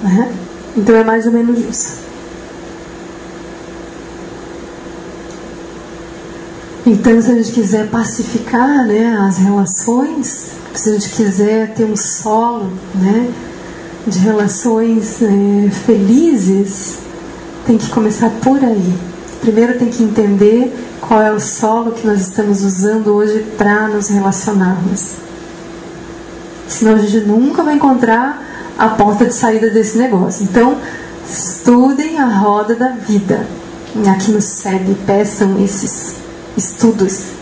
[0.02, 0.32] Né?
[0.76, 2.02] Então é mais ou menos isso.
[6.84, 11.96] Então, se a gente quiser pacificar né, as relações, se a gente quiser ter um
[11.96, 13.30] solo né,
[14.04, 16.98] de relações é, felizes,
[17.64, 18.92] tem que começar por aí.
[19.40, 24.08] Primeiro tem que entender qual é o solo que nós estamos usando hoje para nos
[24.08, 25.12] relacionarmos.
[26.66, 28.42] Senão a gente nunca vai encontrar
[28.78, 30.44] a porta de saída desse negócio.
[30.44, 30.76] Então,
[31.28, 33.46] estudem a roda da vida.
[34.10, 36.14] Aqui no SEB, peçam esses
[36.56, 37.32] estudos.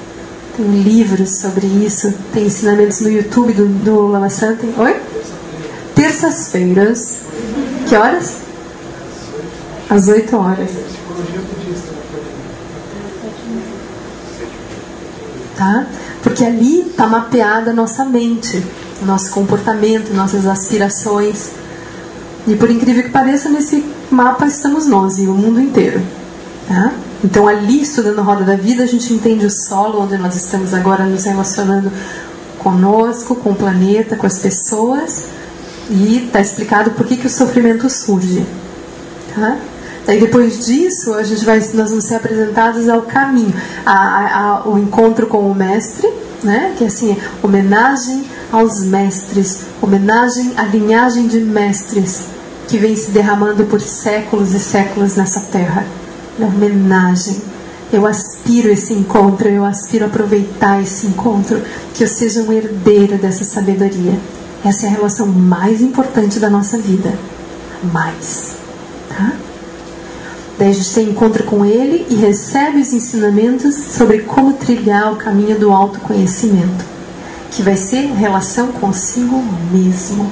[0.56, 4.66] Tem livros sobre isso, tem ensinamentos no YouTube do, do Lama Santa.
[4.76, 5.00] Oi?
[5.94, 7.18] Terças-feiras.
[7.88, 8.34] Que horas?
[9.88, 10.70] Às 8 horas.
[15.56, 15.86] Tá?
[16.22, 18.64] Porque ali está mapeada a nossa mente,
[19.05, 21.51] nosso comportamento, nossas aspirações.
[22.46, 26.01] E por incrível que pareça, nesse mapa estamos nós e o mundo inteiro.
[26.66, 26.92] Tá?
[27.22, 30.72] Então, ali, estudando a roda da vida, a gente entende o solo onde nós estamos
[30.72, 31.92] agora nos relacionando
[32.59, 35.24] conosco, com o planeta, com as pessoas.
[35.90, 38.46] E está explicado por que, que o sofrimento surge.
[39.34, 39.59] Tá?
[40.07, 43.53] Daí depois disso, a gente vai, nós vamos ser apresentados ao caminho,
[43.84, 46.09] a, a, a, o encontro com o mestre,
[46.42, 46.74] né?
[46.76, 52.24] que é assim, homenagem aos mestres, homenagem à linhagem de mestres
[52.68, 55.86] que vem se derramando por séculos e séculos nessa terra
[56.38, 57.36] homenagem.
[57.92, 61.61] Eu aspiro esse encontro, eu aspiro aproveitar esse encontro,
[61.92, 64.18] que eu seja um herdeiro dessa sabedoria.
[64.64, 67.12] Essa é a relação mais importante da nossa vida.
[67.92, 68.53] Mais.
[69.09, 69.32] Tá?
[70.59, 75.16] Daí a gente tem encontro com ele e recebe os ensinamentos sobre como trilhar o
[75.16, 76.84] caminho do autoconhecimento,
[77.51, 79.42] que vai ser relação consigo
[79.72, 80.30] mesmo.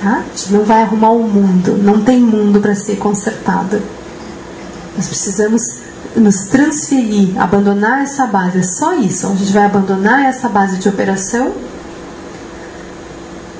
[0.00, 0.24] Tá?
[0.24, 3.82] A gente não vai arrumar o mundo, não tem mundo para ser consertado.
[4.96, 5.62] Nós precisamos
[6.16, 8.58] nos transferir, abandonar essa base.
[8.58, 9.26] É só isso.
[9.26, 11.52] A gente vai abandonar essa base de operação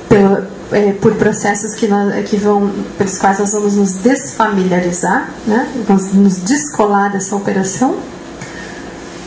[0.08, 5.68] pelo, é, por processos que, nós, que vão, pelos quais nós vamos nos desfamiliarizar, né?
[5.86, 7.96] vamos nos descolar dessa operação.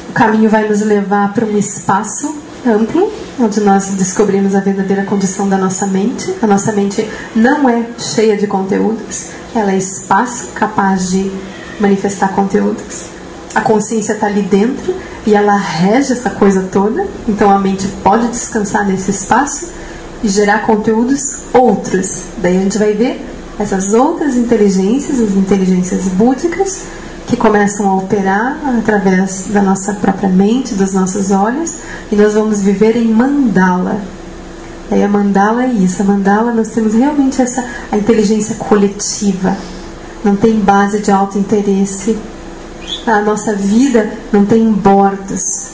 [0.10, 5.48] O caminho vai nos levar para um espaço amplo, onde nós descobrimos a verdadeira condição
[5.48, 6.34] da nossa mente.
[6.42, 11.32] A nossa mente não é cheia de conteúdos, ela é espaço capaz de
[11.80, 13.06] manifestar conteúdos.
[13.54, 14.96] A consciência está ali dentro
[15.26, 19.68] e ela rege essa coisa toda, então a mente pode descansar nesse espaço
[20.24, 22.24] e gerar conteúdos outros.
[22.38, 23.24] Daí a gente vai ver
[23.60, 26.82] essas outras inteligências, as inteligências búdicas,
[27.28, 31.74] que começam a operar através da nossa própria mente, dos nossos olhos,
[32.12, 34.02] e nós vamos viver em mandala.
[34.90, 39.56] Daí a mandala é isso, a mandala nós temos realmente essa a inteligência coletiva,
[40.24, 42.18] não tem base de alto interesse.
[43.06, 45.72] A nossa vida não tem bordos.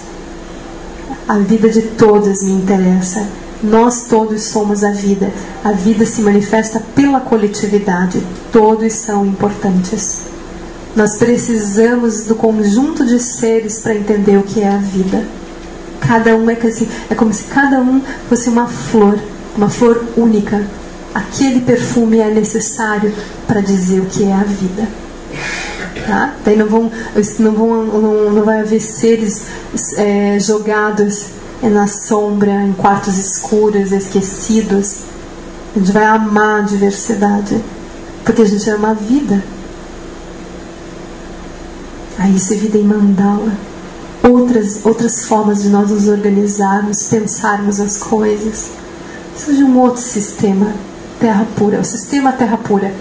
[1.27, 3.27] A vida de todos me interessa.
[3.61, 5.31] Nós todos somos a vida.
[5.63, 8.23] A vida se manifesta pela coletividade.
[8.51, 10.21] Todos são importantes.
[10.95, 15.23] Nós precisamos do conjunto de seres para entender o que é a vida.
[16.01, 19.19] Cada um é, assim, é como se cada um fosse uma flor,
[19.55, 20.65] uma flor única,
[21.13, 23.13] aquele perfume é necessário
[23.47, 24.87] para dizer o que é a vida.
[26.07, 26.33] Tá?
[26.43, 26.91] Daí não vão,
[27.39, 29.43] não vão, não, não vai haver seres
[29.97, 31.25] é, jogados
[31.61, 34.97] na sombra, em quartos escuros, esquecidos.
[35.75, 37.61] A gente vai amar a diversidade,
[38.23, 39.43] porque a gente ama a vida.
[42.19, 43.53] Aí se vida em mandala.
[44.21, 48.71] Outras, outras formas de nós nos organizarmos, pensarmos as coisas.
[49.47, 50.73] De um outro sistema
[51.19, 52.93] terra pura, o sistema terra pura.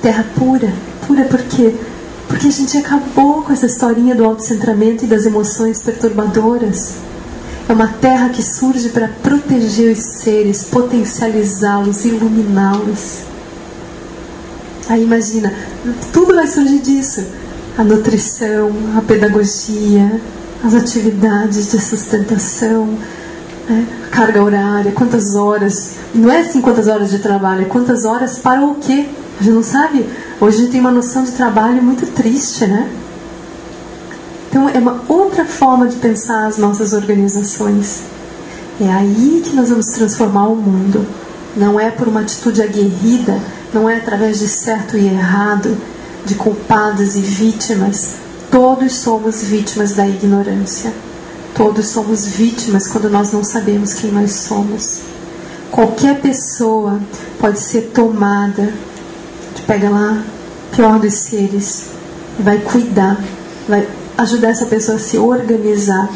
[0.00, 0.72] Terra pura,
[1.06, 1.74] pura por quê?
[2.28, 6.94] Porque a gente acabou com essa historinha do autocentramento e das emoções perturbadoras.
[7.68, 13.18] É uma terra que surge para proteger os seres, potencializá-los, iluminá-los.
[14.88, 15.52] Aí imagina,
[16.12, 17.24] tudo vai surgir disso.
[17.80, 20.20] A nutrição, a pedagogia,
[20.62, 22.98] as atividades de sustentação,
[23.66, 23.86] né?
[24.10, 25.92] carga horária, quantas horas.
[26.14, 29.08] Não é assim quantas horas de trabalho, é quantas horas para o quê?
[29.40, 30.04] A gente não sabe.
[30.38, 32.86] Hoje a gente tem uma noção de trabalho muito triste, né?
[34.50, 38.02] Então é uma outra forma de pensar as nossas organizações.
[38.78, 41.06] É aí que nós vamos transformar o mundo.
[41.56, 43.40] Não é por uma atitude aguerrida,
[43.72, 45.78] não é através de certo e errado,
[46.24, 48.14] de culpados e vítimas.
[48.50, 50.92] Todos somos vítimas da ignorância.
[51.54, 55.00] Todos somos vítimas quando nós não sabemos quem nós somos.
[55.70, 57.00] Qualquer pessoa
[57.38, 58.72] pode ser tomada,
[59.70, 60.24] pega lá,
[60.74, 61.90] pior dos seres,
[62.40, 63.16] vai cuidar,
[63.68, 63.86] vai
[64.18, 66.10] ajudar essa pessoa a se organizar.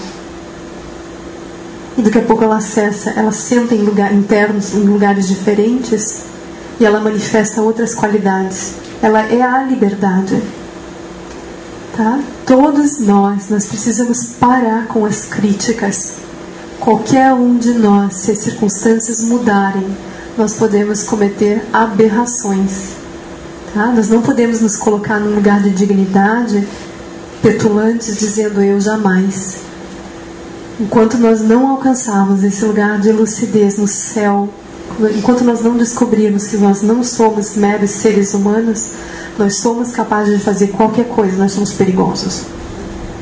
[1.96, 6.22] E daqui a pouco ela acessa, ela senta em lugar, internos, em lugares diferentes
[6.80, 8.74] e ela manifesta outras qualidades.
[9.05, 10.42] Ela é a liberdade.
[11.94, 12.18] Tá?
[12.46, 16.14] Todos nós, nós precisamos parar com as críticas.
[16.80, 19.94] Qualquer um de nós, se as circunstâncias mudarem,
[20.38, 22.92] nós podemos cometer aberrações.
[23.74, 23.88] Tá?
[23.88, 26.66] Nós não podemos nos colocar num lugar de dignidade
[27.42, 29.57] petulantes dizendo eu jamais.
[30.80, 34.48] Enquanto nós não alcançarmos esse lugar de lucidez no céu,
[35.16, 38.90] enquanto nós não descobrirmos que nós não somos meros seres humanos,
[39.38, 42.42] nós somos capazes de fazer qualquer coisa, nós somos perigosos.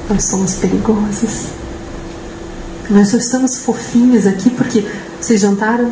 [0.08, 1.46] Nós somos perigosos.
[2.90, 4.84] Nós só estamos fofinhos aqui porque
[5.20, 5.90] vocês jantaram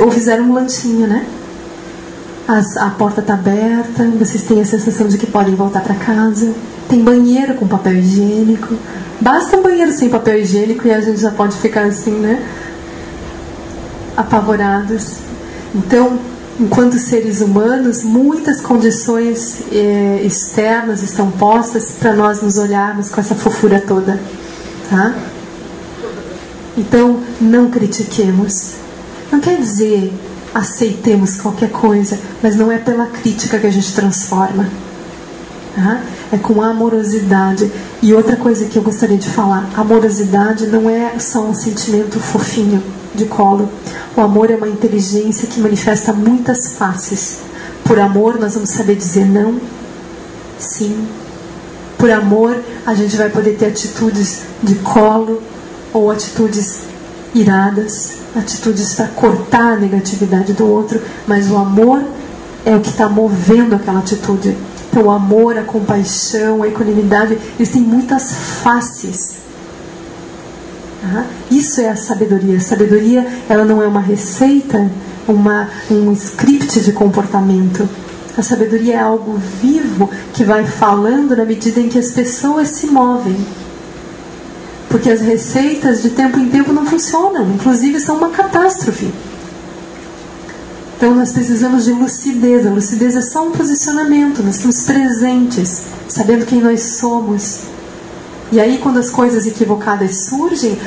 [0.00, 1.26] ou fizeram um lanchinho, né?
[2.46, 6.52] As, a porta está aberta, vocês têm a sensação de que podem voltar para casa.
[6.88, 8.74] Tem banheiro com papel higiênico.
[9.20, 12.42] Basta um banheiro sem papel higiênico e a gente já pode ficar assim, né?
[14.20, 15.16] Apavorados.
[15.74, 16.18] Então,
[16.58, 23.34] enquanto seres humanos, muitas condições eh, externas estão postas para nós nos olharmos com essa
[23.34, 24.20] fofura toda,
[24.90, 25.14] tá?
[26.76, 28.74] Então, não critiquemos.
[29.32, 30.12] Não quer dizer
[30.54, 34.68] aceitemos qualquer coisa, mas não é pela crítica que a gente transforma.
[35.74, 36.02] Tá?
[36.32, 37.70] É com amorosidade.
[38.02, 42.82] E outra coisa que eu gostaria de falar: amorosidade não é só um sentimento fofinho
[43.14, 43.68] de colo.
[44.16, 47.38] O amor é uma inteligência que manifesta muitas faces.
[47.84, 49.60] Por amor, nós vamos saber dizer não,
[50.58, 51.06] sim.
[51.98, 52.56] Por amor,
[52.86, 55.42] a gente vai poder ter atitudes de colo
[55.92, 56.80] ou atitudes
[57.34, 62.02] iradas, atitudes para cortar a negatividade do outro, mas o amor
[62.64, 64.56] é o que está movendo aquela atitude.
[64.90, 68.32] Então, o amor, a compaixão, a equanimidade, eles têm muitas
[68.62, 69.32] faces.
[71.50, 72.58] Isso é a sabedoria.
[72.58, 74.90] A sabedoria ela não é uma receita,
[75.26, 77.88] uma, um script de comportamento.
[78.36, 82.86] A sabedoria é algo vivo que vai falando na medida em que as pessoas se
[82.86, 83.36] movem.
[84.88, 89.10] Porque as receitas de tempo em tempo não funcionam, inclusive são uma catástrofe.
[90.96, 92.66] Então nós precisamos de lucidez.
[92.66, 97.69] A lucidez é só um posicionamento, nós estamos presentes, sabendo quem nós somos.
[98.52, 100.78] E aí, quando as coisas equivocadas surgem,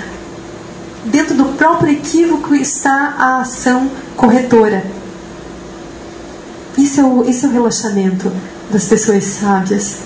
[1.05, 4.84] dentro do próprio equívoco está a ação corretora.
[6.78, 8.32] Isso é o, esse é o relaxamento
[8.70, 9.99] das pessoas sábias.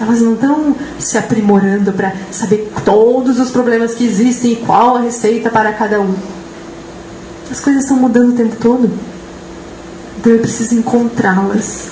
[0.00, 5.00] Elas não estão se aprimorando para saber todos os problemas que existem e qual a
[5.00, 6.14] receita para cada um.
[7.50, 8.90] As coisas estão mudando o tempo todo.
[10.18, 11.88] Então eu preciso encontrá-las.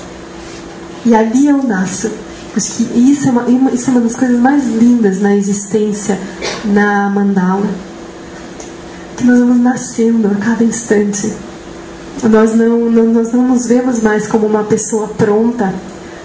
[1.05, 2.11] E ali eu nasço.
[2.57, 6.19] Acho que isso é, uma, isso é uma das coisas mais lindas na existência
[6.65, 7.67] na mandala.
[9.17, 11.33] Que nós vamos nascendo a cada instante.
[12.23, 15.73] Nós não, não, nós não nos vemos mais como uma pessoa pronta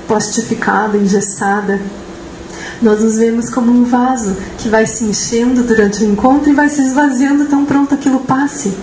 [0.07, 1.79] plastificada, engessada.
[2.81, 6.69] Nós nos vemos como um vaso que vai se enchendo durante o encontro e vai
[6.69, 8.73] se esvaziando tão pronto aquilo passe.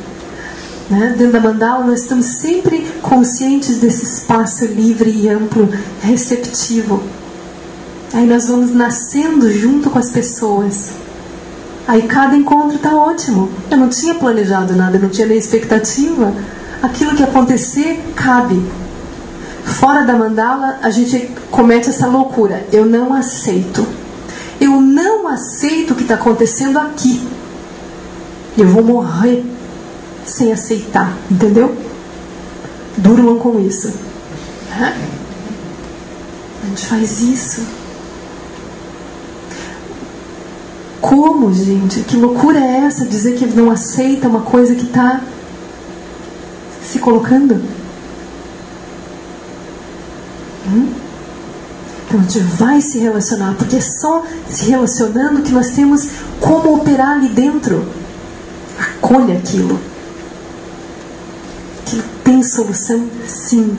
[0.88, 1.14] Né?
[1.16, 5.68] Dentro da mandala, nós estamos sempre conscientes desse espaço livre e amplo,
[6.02, 7.02] receptivo.
[8.12, 10.90] Aí nós vamos nascendo junto com as pessoas.
[11.86, 13.50] Aí cada encontro está ótimo.
[13.70, 16.34] Eu não tinha planejado nada, não tinha nem expectativa.
[16.82, 18.60] Aquilo que acontecer, cabe.
[19.64, 22.66] Fora da mandala, a gente comete essa loucura.
[22.72, 23.86] Eu não aceito.
[24.60, 27.20] Eu não aceito o que está acontecendo aqui.
[28.58, 29.44] Eu vou morrer
[30.24, 31.76] sem aceitar, entendeu?
[32.96, 33.92] Durmam com isso.
[34.78, 34.92] A
[36.68, 37.79] gente faz isso.
[41.00, 42.00] Como, gente?
[42.00, 45.22] Que loucura é essa dizer que não aceita uma coisa que está
[46.82, 47.54] se colocando?
[50.66, 50.92] Hum?
[52.06, 56.08] Então a gente vai se relacionar, porque é só se relacionando que nós temos
[56.40, 57.86] como operar ali dentro.
[58.78, 59.78] Acolha aquilo.
[61.86, 63.78] Que tem solução, sim.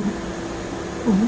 [1.08, 1.28] Hum?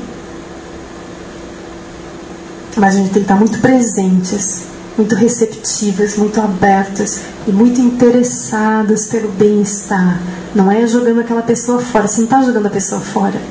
[2.78, 4.64] Mas a gente tem que estar muito presentes,
[4.98, 10.20] muito receptivas, muito abertas e muito interessadas pelo bem-estar.
[10.54, 13.42] Não é jogando aquela pessoa fora, você não está jogando a pessoa fora.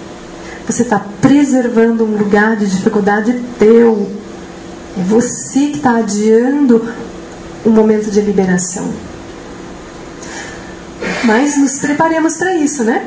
[0.67, 4.09] Você está preservando um lugar de dificuldade teu.
[4.97, 6.89] É você que está adiando
[7.67, 8.89] um momento de liberação.
[11.25, 13.05] Mas nos preparemos para isso, né?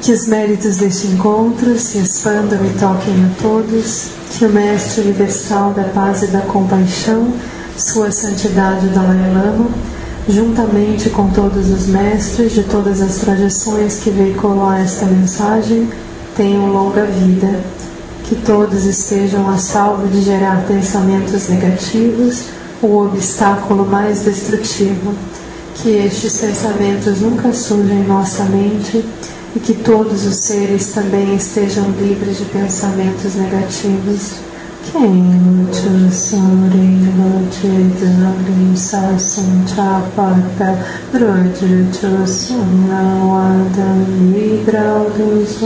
[0.00, 4.10] Que os méritos deste encontro se expandam e toquem a todos.
[4.30, 7.32] Que o Mestre Universal da Paz e da Compaixão,
[7.76, 9.68] Sua Santidade Dalai Lama,
[10.28, 15.88] juntamente com todos os mestres de todas as tradições que veiculam esta mensagem,
[16.36, 17.60] tenham longa vida.
[18.28, 22.44] Que todos estejam a salvo de gerar pensamentos negativos,
[22.80, 25.14] o obstáculo mais destrutivo
[25.74, 29.04] que estes pensamentos nunca surjam em nossa mente
[29.54, 34.34] e que todos os seres também estejam livres de pensamentos negativos.
[34.90, 40.76] Quem te sorrindo te dali sasum chapata
[41.12, 45.60] drudju te sunawada migrau dos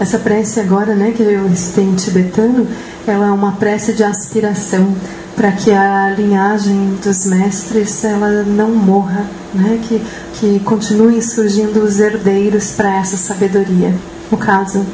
[0.00, 2.66] Essa prece agora, né, que eu recitei em tibetano,
[3.06, 4.96] ela é uma prece de aspiração
[5.36, 9.78] para que a linhagem dos mestres ela não morra, né?
[9.86, 10.02] que,
[10.34, 13.94] que continuem surgindo os herdeiros para essa sabedoria.
[14.30, 14.84] No caso,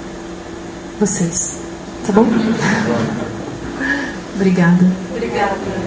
[1.01, 1.55] vocês.
[2.07, 2.27] Tá bom?
[4.37, 4.87] Obrigada.
[5.15, 5.86] Obrigada.